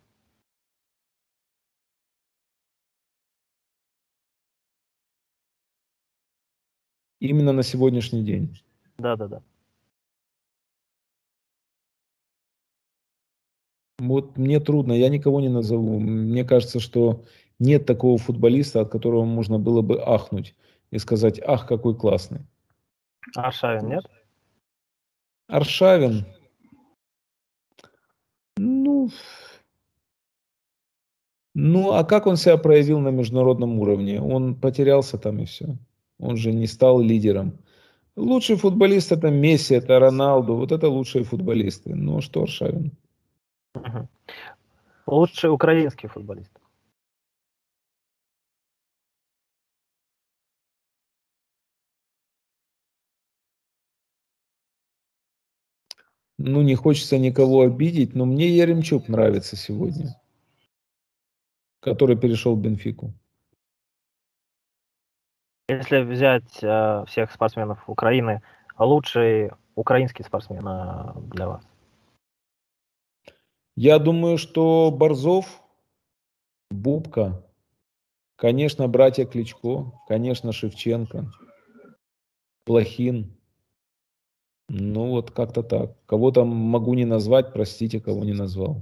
[7.19, 8.61] Именно на сегодняшний день.
[8.97, 9.43] Да, да, да.
[13.99, 15.99] Вот мне трудно, я никого не назову.
[15.99, 17.23] Мне кажется, что
[17.59, 20.55] нет такого футболиста, от которого можно было бы ахнуть
[20.91, 22.41] и сказать, ах, какой классный.
[23.33, 24.03] Аршавин, нет?
[25.47, 26.25] Аршавин,
[31.53, 34.21] ну, ну, а как он себя проявил на международном уровне?
[34.21, 35.75] Он потерялся там и все.
[36.19, 37.59] Он же не стал лидером.
[38.15, 40.55] Лучший футболист это Месси, это Роналду.
[40.55, 41.95] Вот это лучшие футболисты.
[41.95, 42.91] Ну, что Аршавин?
[45.05, 46.51] Лучший украинский футболист.
[56.45, 60.19] Ну, не хочется никого обидеть, но мне Яремчук нравится сегодня,
[61.79, 63.13] который перешел в Бенфику.
[65.69, 68.41] Если взять э, всех спортсменов Украины,
[68.77, 71.63] лучший украинский спортсмен э, для вас?
[73.77, 75.63] Я думаю, что Борзов,
[76.69, 77.41] Бубка,
[78.35, 81.31] конечно, братья Кличко, конечно, Шевченко,
[82.65, 83.37] Плохин,
[84.69, 85.95] Ну вот как-то так.
[86.05, 88.81] Кого-то могу не назвать, простите, кого не назвал.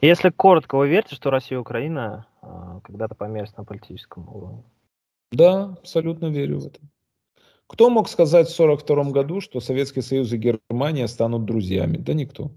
[0.00, 4.64] Если коротко, вы верите, что Россия и Украина а, когда-то померятся на политическом уровне?
[5.32, 6.80] Да, абсолютно верю в это.
[7.66, 11.96] Кто мог сказать в 1942 году, что Советский Союз и Германия станут друзьями?
[11.96, 12.50] Да никто.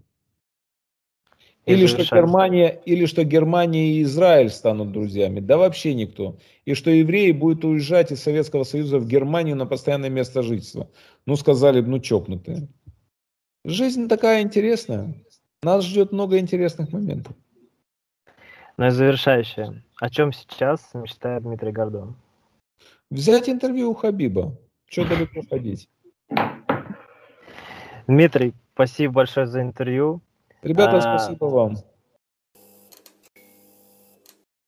[1.66, 5.40] Или что, Германия, или что Германия и Израиль станут друзьями.
[5.40, 6.38] Да вообще никто.
[6.66, 10.90] И что евреи будут уезжать из Советского Союза в Германию на постоянное место жительства.
[11.26, 12.68] Ну, сказали, ну, чокнутые.
[13.66, 15.14] Жизнь такая интересная.
[15.62, 17.36] Нас ждет много интересных моментов.
[18.78, 19.84] Ну и завершающее.
[20.00, 22.16] О чем сейчас мечтает Дмитрий Гордон?
[23.12, 24.58] Взять интервью у Хабиба.
[24.88, 25.90] Что далеко ходить?
[28.08, 30.22] Дмитрий, спасибо большое за интервью.
[30.62, 31.78] Ребята, а, спасибо вам.